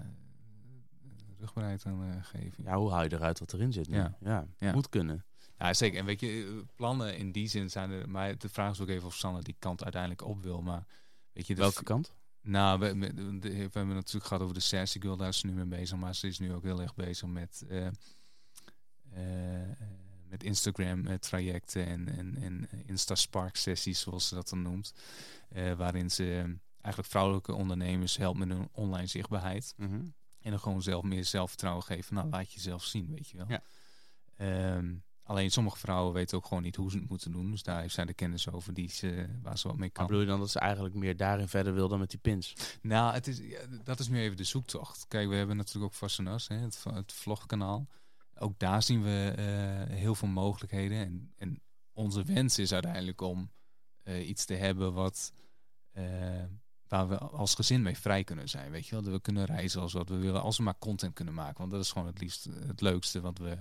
rugbaarheid 1.39 1.85
aan 1.85 2.03
eh, 2.03 2.23
geven. 2.23 2.63
Ja, 2.63 2.75
hoe 2.77 2.91
haal 2.91 3.03
je 3.03 3.13
eruit 3.13 3.39
wat 3.39 3.53
erin 3.53 3.73
zit 3.73 3.87
nu? 3.89 3.95
Ja. 3.97 4.17
Ja, 4.19 4.47
Ja. 4.57 4.73
moet 4.73 4.89
kunnen. 4.89 5.25
Ja, 5.57 5.73
zeker. 5.73 5.99
En 5.99 6.05
weet 6.05 6.19
je, 6.19 6.27
eh, 6.47 6.75
plannen 6.75 7.17
in 7.17 7.31
die 7.31 7.47
zin 7.47 7.69
zijn 7.69 7.91
er. 7.91 8.09
Maar 8.09 8.37
de 8.37 8.49
vraag 8.49 8.71
is 8.71 8.79
ook 8.81 8.87
even 8.89 9.07
of 9.07 9.15
Sanne 9.15 9.41
die 9.41 9.55
kant 9.59 9.83
uiteindelijk 9.83 10.25
op 10.25 10.41
wil. 10.43 10.61
Maar 10.61 10.85
weet 11.33 11.47
je, 11.47 11.55
de 11.55 11.61
Welke 11.61 11.83
kant? 11.83 12.13
Nou, 12.41 12.79
we, 12.79 12.97
we, 12.97 13.13
de- 13.39 13.49
we 13.49 13.57
hebben 13.57 13.87
het 13.87 13.95
natuurlijk 13.95 14.25
gehad 14.25 14.41
over 14.43 14.53
de 14.53 14.59
Sassy 14.59 14.99
Girl, 14.99 15.17
daar 15.17 15.27
is 15.27 15.37
ze 15.37 15.45
nu 15.45 15.53
mee 15.53 15.65
bezig. 15.79 15.97
Maar 15.97 16.15
ze 16.15 16.27
is 16.27 16.39
nu 16.39 16.53
ook 16.53 16.63
heel 16.63 16.81
erg 16.81 16.95
bezig 16.95 17.27
met, 17.27 17.63
eh, 17.69 17.87
eh, 17.87 19.69
met 20.29 20.43
Instagram 20.43 21.07
eh, 21.07 21.15
trajecten 21.15 21.85
en, 21.85 22.09
en, 22.17 22.37
en 22.41 22.69
Insta 22.85 23.15
Spark 23.15 23.55
sessies, 23.55 23.99
zoals 23.99 24.27
ze 24.27 24.35
dat 24.35 24.49
dan 24.49 24.61
noemt. 24.61 24.93
Waarin 25.77 26.09
ze 26.09 26.55
eigenlijk 26.81 27.13
vrouwelijke 27.13 27.53
ondernemers 27.53 28.17
helpt 28.17 28.39
met 28.39 28.47
hun 28.47 28.69
online 28.71 29.07
zichtbaarheid. 29.07 29.73
En 29.77 30.49
dan 30.49 30.59
gewoon 30.59 30.81
zelf 30.81 31.03
meer 31.03 31.25
zelfvertrouwen 31.25 31.83
geven. 31.83 32.15
Nou, 32.15 32.29
laat 32.29 32.53
jezelf 32.53 32.83
zien, 32.83 33.07
weet 33.09 33.29
je 33.29 33.37
wel. 33.37 33.45
Ja. 33.49 33.61
Ehm, 34.37 34.93
alleen 35.23 35.51
sommige 35.51 35.77
vrouwen 35.77 36.13
weten 36.13 36.37
ook 36.37 36.45
gewoon 36.45 36.63
niet 36.63 36.75
hoe 36.75 36.91
ze 36.91 36.97
het 36.97 37.09
moeten 37.09 37.31
doen. 37.31 37.51
Dus 37.51 37.63
daar 37.63 37.81
heeft 37.81 37.93
zij 37.93 38.05
de 38.05 38.13
kennis 38.13 38.51
over 38.51 38.73
die 38.73 38.89
ze, 38.89 39.29
waar 39.41 39.57
ze 39.57 39.67
wat 39.67 39.77
mee 39.77 39.87
Maar 39.87 39.97
kan. 39.97 40.05
bedoel 40.05 40.21
je 40.21 40.27
dan 40.27 40.39
dat 40.39 40.49
ze 40.49 40.59
eigenlijk 40.59 40.95
meer 40.95 41.17
daarin 41.17 41.47
verder 41.47 41.73
wil 41.73 41.87
dan 41.87 41.99
met 41.99 42.09
die 42.09 42.19
pins? 42.19 42.55
Nou, 42.81 43.13
het 43.13 43.27
is, 43.27 43.37
ja, 43.37 43.59
dat 43.83 43.99
is 43.99 44.07
nu 44.07 44.19
even 44.19 44.37
de 44.37 44.43
zoektocht. 44.43 45.05
Kijk, 45.07 45.29
we 45.29 45.35
hebben 45.35 45.57
natuurlijk 45.57 45.85
ook 45.85 45.99
Fascinas, 45.99 46.47
hè, 46.47 46.55
het, 46.55 46.83
het 46.83 47.13
vlogkanaal. 47.13 47.87
Ook 48.35 48.59
daar 48.59 48.83
zien 48.83 49.03
we 49.03 49.33
eh, 49.35 49.95
heel 49.95 50.15
veel 50.15 50.27
mogelijkheden. 50.27 50.97
En, 50.97 51.33
en 51.37 51.61
onze 51.93 52.23
wens 52.23 52.59
is 52.59 52.73
uiteindelijk 52.73 53.21
om 53.21 53.51
eh, 54.03 54.27
iets 54.27 54.45
te 54.45 54.53
hebben 54.53 54.93
wat, 54.93 55.33
eh, 55.91 56.43
waar 56.87 57.09
we 57.09 57.17
als 57.17 57.55
gezin 57.55 57.81
mee 57.81 57.97
vrij 57.97 58.23
kunnen 58.23 58.49
zijn. 58.49 58.71
Weet 58.71 58.85
je 58.85 58.91
wel, 58.91 59.03
dat 59.03 59.13
we 59.13 59.21
kunnen 59.21 59.45
reizen 59.45 59.81
als 59.81 59.93
wat 59.93 60.09
we 60.09 60.17
willen, 60.17 60.41
als 60.41 60.57
we 60.57 60.63
maar 60.63 60.77
content 60.79 61.13
kunnen 61.13 61.33
maken. 61.33 61.57
Want 61.57 61.71
dat 61.71 61.81
is 61.81 61.91
gewoon 61.91 62.07
het 62.07 62.19
liefst 62.19 62.43
het 62.43 62.81
leukste 62.81 63.21
wat 63.21 63.37
we, 63.37 63.57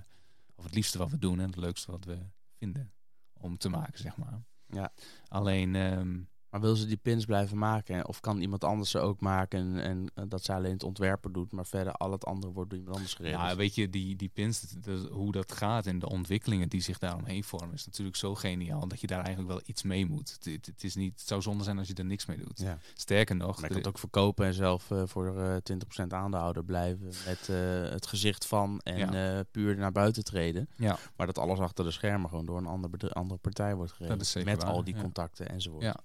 of 0.55 0.65
het 0.65 0.75
liefste 0.75 0.99
wat 0.99 1.11
we 1.11 1.19
doen 1.19 1.41
en 1.41 1.47
het 1.47 1.57
leukste 1.57 1.91
wat 1.91 2.05
we 2.05 2.19
vinden 2.59 2.93
om 3.33 3.57
te 3.57 3.69
maken, 3.69 3.99
zeg 3.99 4.17
maar. 4.17 4.43
Ja. 4.67 4.93
Alleen, 5.29 5.75
ehm, 5.75 6.21
Maar 6.53 6.61
wil 6.61 6.77
ze 6.77 6.87
die 6.87 6.97
pins 6.97 7.25
blijven 7.25 7.59
maken? 7.59 8.09
Of 8.09 8.21
kan 8.21 8.41
iemand 8.41 8.65
anders 8.65 8.91
ze 8.91 8.99
ook 8.99 9.21
maken 9.21 9.79
en, 9.81 10.11
en 10.15 10.29
dat 10.29 10.45
zij 10.45 10.57
alleen 10.57 10.73
het 10.73 10.83
ontwerpen 10.83 11.33
doet, 11.33 11.53
maar 11.53 11.67
verder 11.67 11.93
al 11.93 12.13
het 12.13 12.25
andere 12.25 12.53
wordt 12.53 12.71
door 12.71 12.79
iemand 12.79 12.97
anders 12.97 13.15
geregeld? 13.15 13.43
Ja, 13.43 13.57
weet 13.57 13.75
je, 13.75 13.91
die, 13.91 14.17
die 14.17 14.29
pins, 14.29 14.61
dat- 14.61 14.85
dat- 14.85 15.09
hoe 15.11 15.33
dat 15.33 15.53
gaat 15.53 15.87
en 15.87 15.99
de 15.99 16.09
ontwikkelingen 16.09 16.69
die 16.69 16.81
zich 16.81 16.99
daaromheen 16.99 17.45
vormen, 17.45 17.75
is 17.75 17.87
natuurlijk 17.87 18.17
zo 18.17 18.35
geniaal 18.35 18.89
dat 18.89 19.01
je 19.01 19.07
daar 19.07 19.21
eigenlijk 19.25 19.49
wel 19.55 19.63
iets 19.67 19.83
mee 19.83 20.07
moet. 20.07 20.33
Het, 20.33 20.45
het, 20.45 20.67
het 20.67 20.85
is 20.85 20.95
niet, 20.95 21.19
het 21.19 21.29
zou 21.29 21.43
zonde 21.43 21.65
zijn 21.65 21.79
als 21.79 21.89
je 21.89 21.95
er 21.95 22.05
niks 22.05 22.27
mee 22.27 22.37
doet. 22.37 22.59
Ja. 22.61 22.79
Sterker 22.95 23.37
nog, 23.37 23.55
Maar 23.55 23.63
je 23.63 23.67
kan 23.69 23.77
het 23.77 23.87
ook 23.87 23.99
verkopen 23.99 24.47
en 24.47 24.55
zelf 24.55 24.91
eh, 24.91 25.03
voor 25.07 25.37
eh 25.41 25.57
20% 26.03 26.07
aandeelhouder 26.09 26.65
blijven 26.65 27.07
met 27.27 27.49
eh, 27.49 27.57
het 27.91 28.07
gezicht 28.07 28.47
van 28.47 28.81
en 28.83 28.99
Ja. 29.13 29.43
puur 29.51 29.77
naar 29.77 29.93
buiten 29.93 30.25
treden. 30.25 30.69
ja, 30.77 30.99
Maar 31.17 31.27
dat 31.27 31.39
alles 31.39 31.59
achter 31.59 31.85
de 31.85 31.91
schermen 31.91 32.29
gewoon 32.29 32.47
door 32.47 32.57
een 32.59 32.67
ander 32.67 32.91
andere 33.13 33.41
partij 33.41 33.75
wordt 33.75 33.93
geregeld. 33.93 34.45
met 34.45 34.63
waar, 34.63 34.73
al 34.73 34.85
die 34.85 34.97
contacten 34.97 35.49
enzovoort. 35.49 35.83
Ja. 35.83 35.97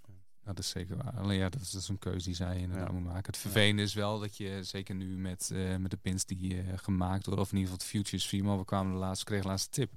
Dat 0.48 0.60
is 0.60 0.70
zeker 0.70 0.98
waar. 0.98 1.14
Alleen 1.18 1.38
ja, 1.38 1.50
dat 1.50 1.62
is, 1.62 1.74
is 1.74 1.88
een 1.88 2.00
keuze 2.00 2.26
die 2.26 2.36
zij 2.36 2.58
inderdaad 2.60 2.88
Ja. 2.88 2.94
moet 2.94 3.04
maken. 3.04 3.26
Het 3.26 3.38
vervelende 3.38 3.82
is 3.82 3.94
wel 3.94 4.20
dat 4.20 4.38
je, 4.38 4.64
zeker 4.64 4.96
nu 4.96 5.18
met, 5.18 5.52
eh, 5.54 5.76
met 5.76 5.92
de 5.92 5.98
pins 5.98 6.26
die 6.26 6.62
eh, 6.62 6.78
gemaakt 6.78 7.26
worden, 7.26 7.44
of 7.46 7.52
in 7.52 7.58
ieder 7.58 7.72
geval 7.74 7.88
de 7.92 7.98
Futures 7.98 8.26
Female, 8.26 8.58
we 8.58 8.66
kwamen 8.66 8.92
de 8.94 8.98
laatste, 9.00 9.26
kregen 9.26 9.44
de 9.44 9.50
laatste 9.50 9.70
tip 9.70 9.92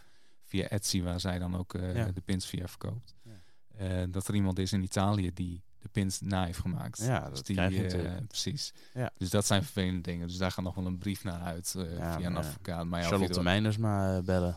via 0.45 0.67
Etsy, 0.69 1.03
waar 1.03 1.21
zij 1.21 1.39
dan 1.39 1.57
ook 1.57 1.75
eh, 1.75 1.95
Ja. 1.95 2.05
de 2.13 2.21
pins 2.21 2.47
via 2.47 2.69
verkoopt. 2.69 3.15
Ja. 3.23 4.07
Dat 4.07 4.29
er 4.29 4.35
iemand 4.35 4.59
is 4.59 4.73
in 4.73 4.83
Italië 4.83 5.31
die 5.35 5.63
de 5.79 5.89
pins 5.89 6.21
na 6.21 6.45
heeft 6.45 6.59
gemaakt. 6.59 6.99
Ja, 6.99 7.29
Dus 7.29 7.37
dat 7.37 7.47
die, 7.47 7.57
krijg 7.57 7.75
je 7.75 8.23
precies. 8.27 8.73
Ja. 8.95 9.11
Dus 9.17 9.31
dat 9.31 9.47
zijn 9.47 9.63
vervelende 9.63 10.01
dingen. 10.01 10.27
Dus 10.29 10.37
daar 10.37 10.51
gaat 10.51 10.65
nog 10.65 10.75
wel 10.75 10.87
een 10.87 10.99
brief 10.99 11.25
naar 11.25 11.41
uit 11.41 11.75
Ja, 11.77 12.17
via 12.17 12.27
een 12.27 12.33
maar, 12.33 12.45
advocaat. 12.45 12.87
Maar 12.87 13.03
Charlotte 13.03 13.35
er- 13.39 13.43
Meiners 13.43 13.77
maar 13.77 14.23
bellen. 14.23 14.57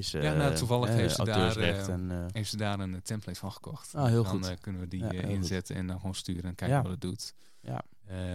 Ja, 0.00 0.32
nou, 0.34 0.54
toevallig 0.54 0.88
eh, 0.88 0.94
heeft 0.94 1.14
ze 1.14 1.24
daar, 1.24 1.56
eh, 1.56 1.88
en, 1.88 2.10
eh, 2.10 2.24
heeft 2.32 2.50
ze 2.50 2.56
daar 2.56 2.80
een 2.80 3.02
template 3.02 3.38
van 3.38 3.52
gekocht. 3.52 3.94
Ah, 3.94 4.06
heel 4.06 4.22
dan 4.22 4.44
goed. 4.44 4.58
kunnen 4.60 4.80
we 4.80 4.88
die 4.88 5.00
Ja, 5.00 5.08
goed. 5.08 5.16
inzetten 5.22 5.76
en 5.76 5.86
dan 5.86 5.96
gewoon 5.96 6.14
sturen 6.14 6.44
en 6.44 6.54
kijken 6.54 6.76
Ja. 6.76 6.82
wat 6.82 6.90
het 6.90 7.00
doet. 7.00 7.34
Ja. 7.60 7.82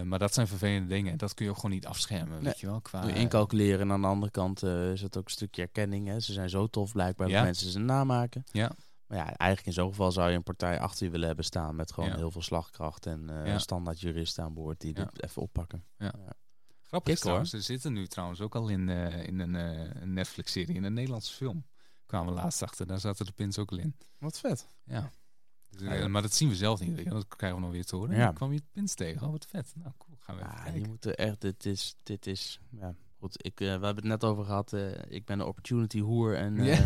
Maar 0.04 0.18
dat 0.18 0.34
zijn 0.34 0.46
vervelende 0.46 0.88
dingen. 0.88 1.12
En 1.12 1.18
dat 1.18 1.34
kun 1.34 1.44
je 1.44 1.50
ook 1.50 1.56
gewoon 1.56 1.70
niet 1.70 1.86
afschermen, 1.86 2.34
Nee. 2.34 2.42
weet 2.42 2.60
je 2.60 2.66
wel. 2.66 2.80
Qua, 2.80 3.06
je 3.06 3.12
incalculeren. 3.14 3.80
En 3.80 3.92
aan 3.92 4.00
de 4.00 4.06
andere 4.06 4.32
kant 4.32 4.62
is 4.62 5.00
het 5.02 5.16
ook 5.16 5.24
een 5.24 5.30
stukje 5.30 5.62
erkenning. 5.62 6.06
Hè. 6.06 6.20
Ze 6.20 6.32
zijn 6.32 6.50
zo 6.50 6.66
tof 6.66 6.92
blijkbaar 6.92 7.28
Ja. 7.28 7.34
dat 7.34 7.44
mensen 7.44 7.70
ze 7.70 7.78
namaken. 7.78 8.44
Ja. 8.52 8.70
Maar 9.06 9.18
ja, 9.18 9.24
eigenlijk 9.24 9.66
in 9.66 9.72
zo'n 9.72 9.88
geval 9.88 10.12
zou 10.12 10.30
je 10.30 10.36
een 10.36 10.42
partij 10.42 10.80
achter 10.80 11.04
je 11.04 11.10
willen 11.12 11.26
hebben 11.26 11.44
staan 11.44 11.76
met 11.76 11.92
gewoon 11.92 12.10
Ja. 12.10 12.16
heel 12.16 12.30
veel 12.30 12.42
slagkracht 12.42 13.06
en 13.06 13.30
Ja. 13.44 13.58
standaard 13.58 14.00
juristen 14.00 14.44
aan 14.44 14.54
boord 14.54 14.80
die 14.80 14.96
Ja. 14.96 15.04
dit 15.04 15.22
even 15.22 15.42
oppakken. 15.42 15.84
Grappig 16.88 17.12
is 17.14 17.20
trouwens, 17.20 17.50
ze 17.50 17.60
zitten 17.60 17.92
nu 17.92 18.06
trouwens 18.06 18.40
ook 18.40 18.54
al 18.54 18.68
in, 18.68 18.88
eh, 18.88 19.26
in 19.26 19.38
een, 19.40 19.56
eh, 19.56 20.02
een 20.02 20.12
Netflix-serie, 20.12 20.74
in 20.74 20.84
een 20.84 20.92
Nederlandse 20.92 21.34
film. 21.34 21.66
Kwamen 22.06 22.34
we 22.34 22.40
laatst 22.40 22.62
achter, 22.62 22.86
daar 22.86 23.00
zaten 23.00 23.26
de 23.26 23.32
pins 23.32 23.58
ook 23.58 23.70
al 23.70 23.78
in. 23.78 23.96
Wat 24.18 24.38
vet. 24.38 24.66
Ja. 24.84 25.10
Dus, 25.70 25.80
eh. 25.82 26.06
Maar 26.06 26.22
dat 26.22 26.32
zien 26.34 26.48
we 26.48 26.56
zelf 26.56 26.80
niet. 26.80 27.10
Dat 27.10 27.26
krijgen 27.36 27.58
we 27.58 27.64
nog 27.64 27.74
weer 27.74 27.84
te 27.84 27.96
horen. 27.96 28.16
Ja. 28.16 28.24
Dan 28.24 28.34
kwam 28.34 28.50
je 28.52 28.56
het 28.58 28.70
pins 28.72 28.94
tegen. 28.94 29.22
Oh, 29.26 29.30
wat 29.30 29.46
vet. 29.46 29.72
Nou, 29.76 29.92
cool. 29.98 30.16
Gaan 30.20 30.36
we 30.36 30.42
even 30.42 30.54
kijken. 30.62 30.80
je 30.80 30.88
moet 30.88 31.04
er 31.04 31.14
echt, 31.14 31.40
dit 31.40 31.66
is, 31.66 31.94
dit 32.02 32.26
is, 32.26 32.60
ja, 32.70 32.94
goed. 33.18 33.44
Ik, 33.44 33.58
we 33.58 33.64
hebben 33.64 33.94
het 33.94 34.04
net 34.04 34.24
over 34.24 34.44
gehad. 34.44 34.72
eh, 34.72 34.90
ik 35.08 35.24
ben 35.24 35.40
een 35.40 35.46
opportunity 35.46 36.00
hoer 36.00 36.36
en 36.36 36.58
eh, 36.58 36.80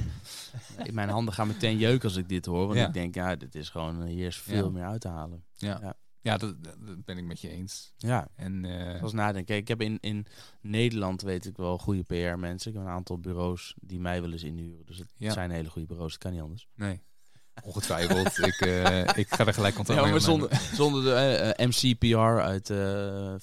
mijn 0.93 1.09
handen 1.09 1.35
gaan 1.35 1.47
meteen 1.47 1.79
jeuken 1.79 2.09
als 2.09 2.17
ik 2.17 2.29
dit 2.29 2.47
hoor. 2.47 2.67
Want 2.67 2.79
Ja. 2.79 2.87
ik 2.87 2.93
denk, 2.93 3.15
ja, 3.15 3.37
dit 3.37 3.55
is 3.55 3.69
gewoon, 3.69 4.03
hier 4.03 4.27
is 4.27 4.37
veel 4.39 4.71
meer 4.71 4.85
uit 4.85 5.01
te 5.01 5.09
halen. 5.09 5.45
Ja, 5.57 5.97
Ja. 6.23 6.37
dat, 6.37 6.55
ben 7.05 7.19
ik 7.19 7.25
met 7.25 7.41
je 7.41 7.49
eens. 7.51 7.93
Ja, 7.97 8.29
En, 8.35 8.65
eh, 8.65 9.03
Als 9.03 9.13
nadenken. 9.13 9.45
Kijk, 9.45 9.61
ik 9.61 9.69
heb 9.69 9.81
in, 9.81 9.99
in 10.01 10.27
Nederland 10.61 11.23
weet 11.23 11.45
ik 11.47 11.57
wel 11.57 11.79
goede 11.79 12.03
PR-mensen. 12.03 12.71
Ik 12.71 12.77
heb 12.77 12.87
een 12.87 12.93
aantal 12.93 13.19
bureaus 13.19 13.75
die 13.81 14.01
mij 14.01 14.21
willen 14.21 14.33
eens 14.35 14.43
inhuren. 14.45 14.87
Dus 14.87 14.99
het 14.99 15.13
Ja. 15.17 15.33
zijn 15.33 15.51
hele 15.51 15.71
goede 15.71 15.89
bureaus. 15.89 16.11
Dat 16.13 16.21
kan 16.21 16.33
niet 16.33 16.41
anders. 16.41 16.69
Nee, 16.75 17.01
ongetwijfeld. 17.63 18.39
ik, 18.53 18.61
eh, 18.61 19.17
ik 19.17 19.35
ga 19.35 19.47
er 19.47 19.55
gelijk 19.55 19.75
contact 19.75 19.99
Ja, 19.99 20.03
mee 20.05 20.13
maar 20.13 20.21
zonder, 20.21 20.57
zonder 20.75 21.03
de 21.03 21.15
eh, 21.15 21.67
MCPR 21.67 22.17
uit, 22.41 22.67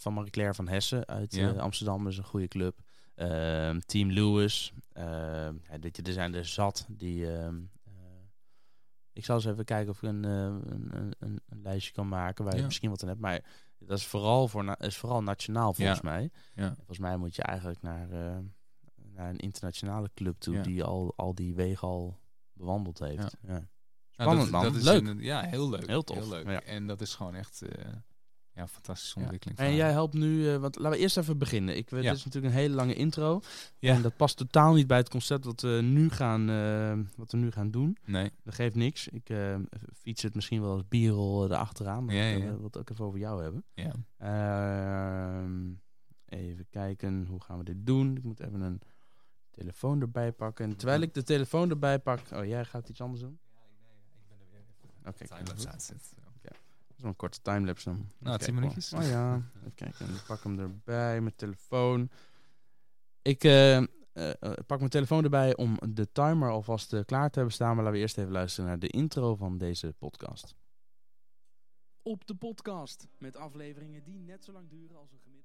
van 0.01 0.13
Marie-Claire 0.13 0.53
van 0.53 0.67
Hessen 0.67 1.07
uit 1.07 1.35
Ja. 1.35 1.51
Amsterdam. 1.51 2.07
is 2.07 2.17
een 2.17 2.23
goede 2.23 2.47
club. 2.47 2.79
Ehm, 3.15 3.79
Team 3.79 4.11
Lewis. 4.11 4.73
Ehm, 4.93 5.53
er 6.03 6.13
zijn 6.13 6.33
er 6.35 6.45
zat 6.45 6.85
die... 6.89 7.25
ik 9.19 9.25
zal 9.25 9.35
eens 9.35 9.45
even 9.45 9.65
kijken 9.65 9.89
of 9.91 9.97
ik 10.03 10.09
een, 10.09 10.25
eh, 10.25 10.31
een, 10.31 10.89
een, 10.95 11.13
een, 11.19 11.39
een 11.49 11.61
lijstje 11.61 11.93
kan 11.93 12.07
maken 12.07 12.43
waar 12.43 12.53
je 12.53 12.59
Ja. 12.59 12.65
misschien 12.65 12.89
wat 12.89 13.01
aan 13.03 13.07
hebt. 13.09 13.21
Maar 13.21 13.41
dat 13.79 13.97
is 13.97 14.05
vooral, 14.05 14.47
voor 14.47 14.75
is 14.79 14.97
vooral 14.97 15.23
nationaal 15.23 15.73
volgens 15.73 15.99
Ja. 16.01 16.09
mij. 16.09 16.31
Ja. 16.55 16.73
Volgens 16.75 16.99
mij 16.99 17.17
moet 17.17 17.35
je 17.35 17.41
eigenlijk 17.41 17.81
naar, 17.81 18.11
eh, 18.11 18.37
naar 19.13 19.29
een 19.29 19.37
internationale 19.37 20.09
club 20.13 20.39
toe 20.39 20.61
die 20.61 20.83
al, 20.83 21.13
al 21.15 21.35
die 21.35 21.55
wegen 21.55 21.87
al 21.87 22.19
bewandeld 22.53 22.99
heeft. 22.99 23.35
Ja. 23.41 23.47
Nou, 23.49 23.63
Spannend, 24.09 24.51
man. 24.51 24.75
is 24.75 24.83
Leuk. 24.83 25.21
ja, 25.21 25.41
heel 25.41 25.69
leuk. 25.69 25.87
Heel 25.87 26.03
tof. 26.03 26.29
leuk. 26.29 26.47
Ja. 26.47 26.61
En 26.61 26.87
dat 26.87 27.01
is 27.01 27.15
gewoon 27.15 27.35
echt 27.35 27.61
eh 27.61 27.93
ja, 28.59 28.67
fantastische 28.67 29.15
Ja. 29.19 29.21
ontwikkeling. 29.21 29.59
En 29.59 29.75
jij 29.75 29.91
helpt 29.91 30.13
nu, 30.13 30.49
eh, 30.53 30.57
want 30.57 30.75
laten 30.75 30.91
we 30.91 30.97
eerst 30.97 31.17
even 31.17 31.37
beginnen. 31.37 31.77
Ik, 31.77 31.89
weet 31.89 32.03
Ja. 32.03 32.09
Dit 32.09 32.17
is 32.19 32.25
natuurlijk 32.25 32.53
een 32.53 32.59
hele 32.59 32.75
lange 32.75 32.93
intro. 32.93 33.41
Ja. 33.79 33.93
En 33.95 34.01
dat 34.01 34.15
past 34.15 34.37
totaal 34.37 34.73
niet 34.73 34.87
bij 34.87 34.97
het 34.97 35.09
concept 35.09 35.45
wat 35.45 35.61
we 35.61 35.79
nu 35.83 36.09
gaan, 36.09 36.49
eh, 36.49 36.99
wat 37.17 37.31
we 37.31 37.37
nu 37.37 37.51
gaan 37.51 37.71
doen. 37.71 37.97
Nee. 38.05 38.31
Dat 38.43 38.53
geeft 38.53 38.75
niks. 38.75 39.07
Ik 39.07 39.29
eh, 39.29 39.55
fiets 39.93 40.21
het 40.21 40.35
misschien 40.35 40.61
wel 40.61 40.71
als 40.71 40.87
bierrol 40.87 41.43
eh, 41.43 41.49
erachteraan. 41.51 42.05
maar 42.05 42.15
Ja, 42.15 42.23
ik 42.23 42.43
ja. 42.43 42.49
wil 42.55 42.63
het 42.63 42.77
ook 42.77 42.89
even 42.89 43.05
over 43.05 43.19
jou 43.19 43.41
hebben. 43.43 43.63
Ja. 43.73 43.93
Ehm, 44.17 45.71
even 46.25 46.67
kijken, 46.69 47.25
hoe 47.25 47.41
gaan 47.41 47.57
we 47.57 47.63
dit 47.63 47.85
doen? 47.85 48.17
Ik 48.17 48.23
moet 48.23 48.39
even 48.39 48.61
een 48.61 48.81
telefoon 49.51 50.01
erbij 50.01 50.31
pakken. 50.31 50.65
En 50.65 50.75
terwijl 50.77 51.01
ik 51.01 51.13
de 51.13 51.23
telefoon 51.23 51.69
erbij 51.69 51.99
pak... 51.99 52.19
Oh, 52.33 52.45
jij 52.45 52.65
gaat 52.65 52.89
iets 52.89 53.01
anders 53.01 53.21
doen? 53.21 53.39
Oké, 55.05 55.25
Timelapse 55.27 55.53
goed. 55.55 55.67
uitzet. 55.67 55.97
Dat 55.97 56.05
is 56.05 56.11
wel 56.15 56.18
een 57.03 57.15
korte 57.15 57.41
timelapse 57.41 57.89
dan. 57.89 57.95
Nou, 57.97 58.07
tien 58.37 58.37
kijken, 58.37 58.53
minuutjes. 58.53 58.93
Oh 58.93 59.03
ja, 59.03 59.35
even 59.57 59.73
kijken. 59.75 60.09
Ik 60.09 60.23
pak 60.27 60.43
hem 60.43 60.59
erbij, 60.59 61.21
mijn 61.21 61.35
telefoon. 61.35 62.09
Ik 63.21 63.43
eh, 63.43 63.83
eh, 64.19 64.29
eh, 64.39 64.53
pak 64.65 64.77
mijn 64.77 64.89
telefoon 64.89 65.23
erbij 65.23 65.55
om 65.55 65.77
de 65.89 66.11
timer 66.11 66.49
alvast 66.49 66.93
eh, 66.93 67.03
klaar 67.05 67.29
te 67.29 67.35
hebben 67.35 67.53
staan. 67.53 67.75
Maar 67.75 67.83
laten 67.83 67.91
we 67.93 67.99
eerst 67.99 68.17
even 68.17 68.31
luisteren 68.31 68.69
naar 68.69 68.79
de 68.79 68.87
intro 68.87 69.35
van 69.35 69.57
deze 69.57 69.93
podcast. 69.93 70.55
Op 72.01 72.27
de 72.27 72.35
podcast 72.35 73.07
met 73.17 73.35
afleveringen 73.35 74.03
die 74.03 74.19
net 74.19 74.43
zo 74.43 74.51
lang 74.51 74.69
duren 74.69 74.97
als 74.97 75.11
een 75.11 75.19
gemiddelde. 75.19 75.38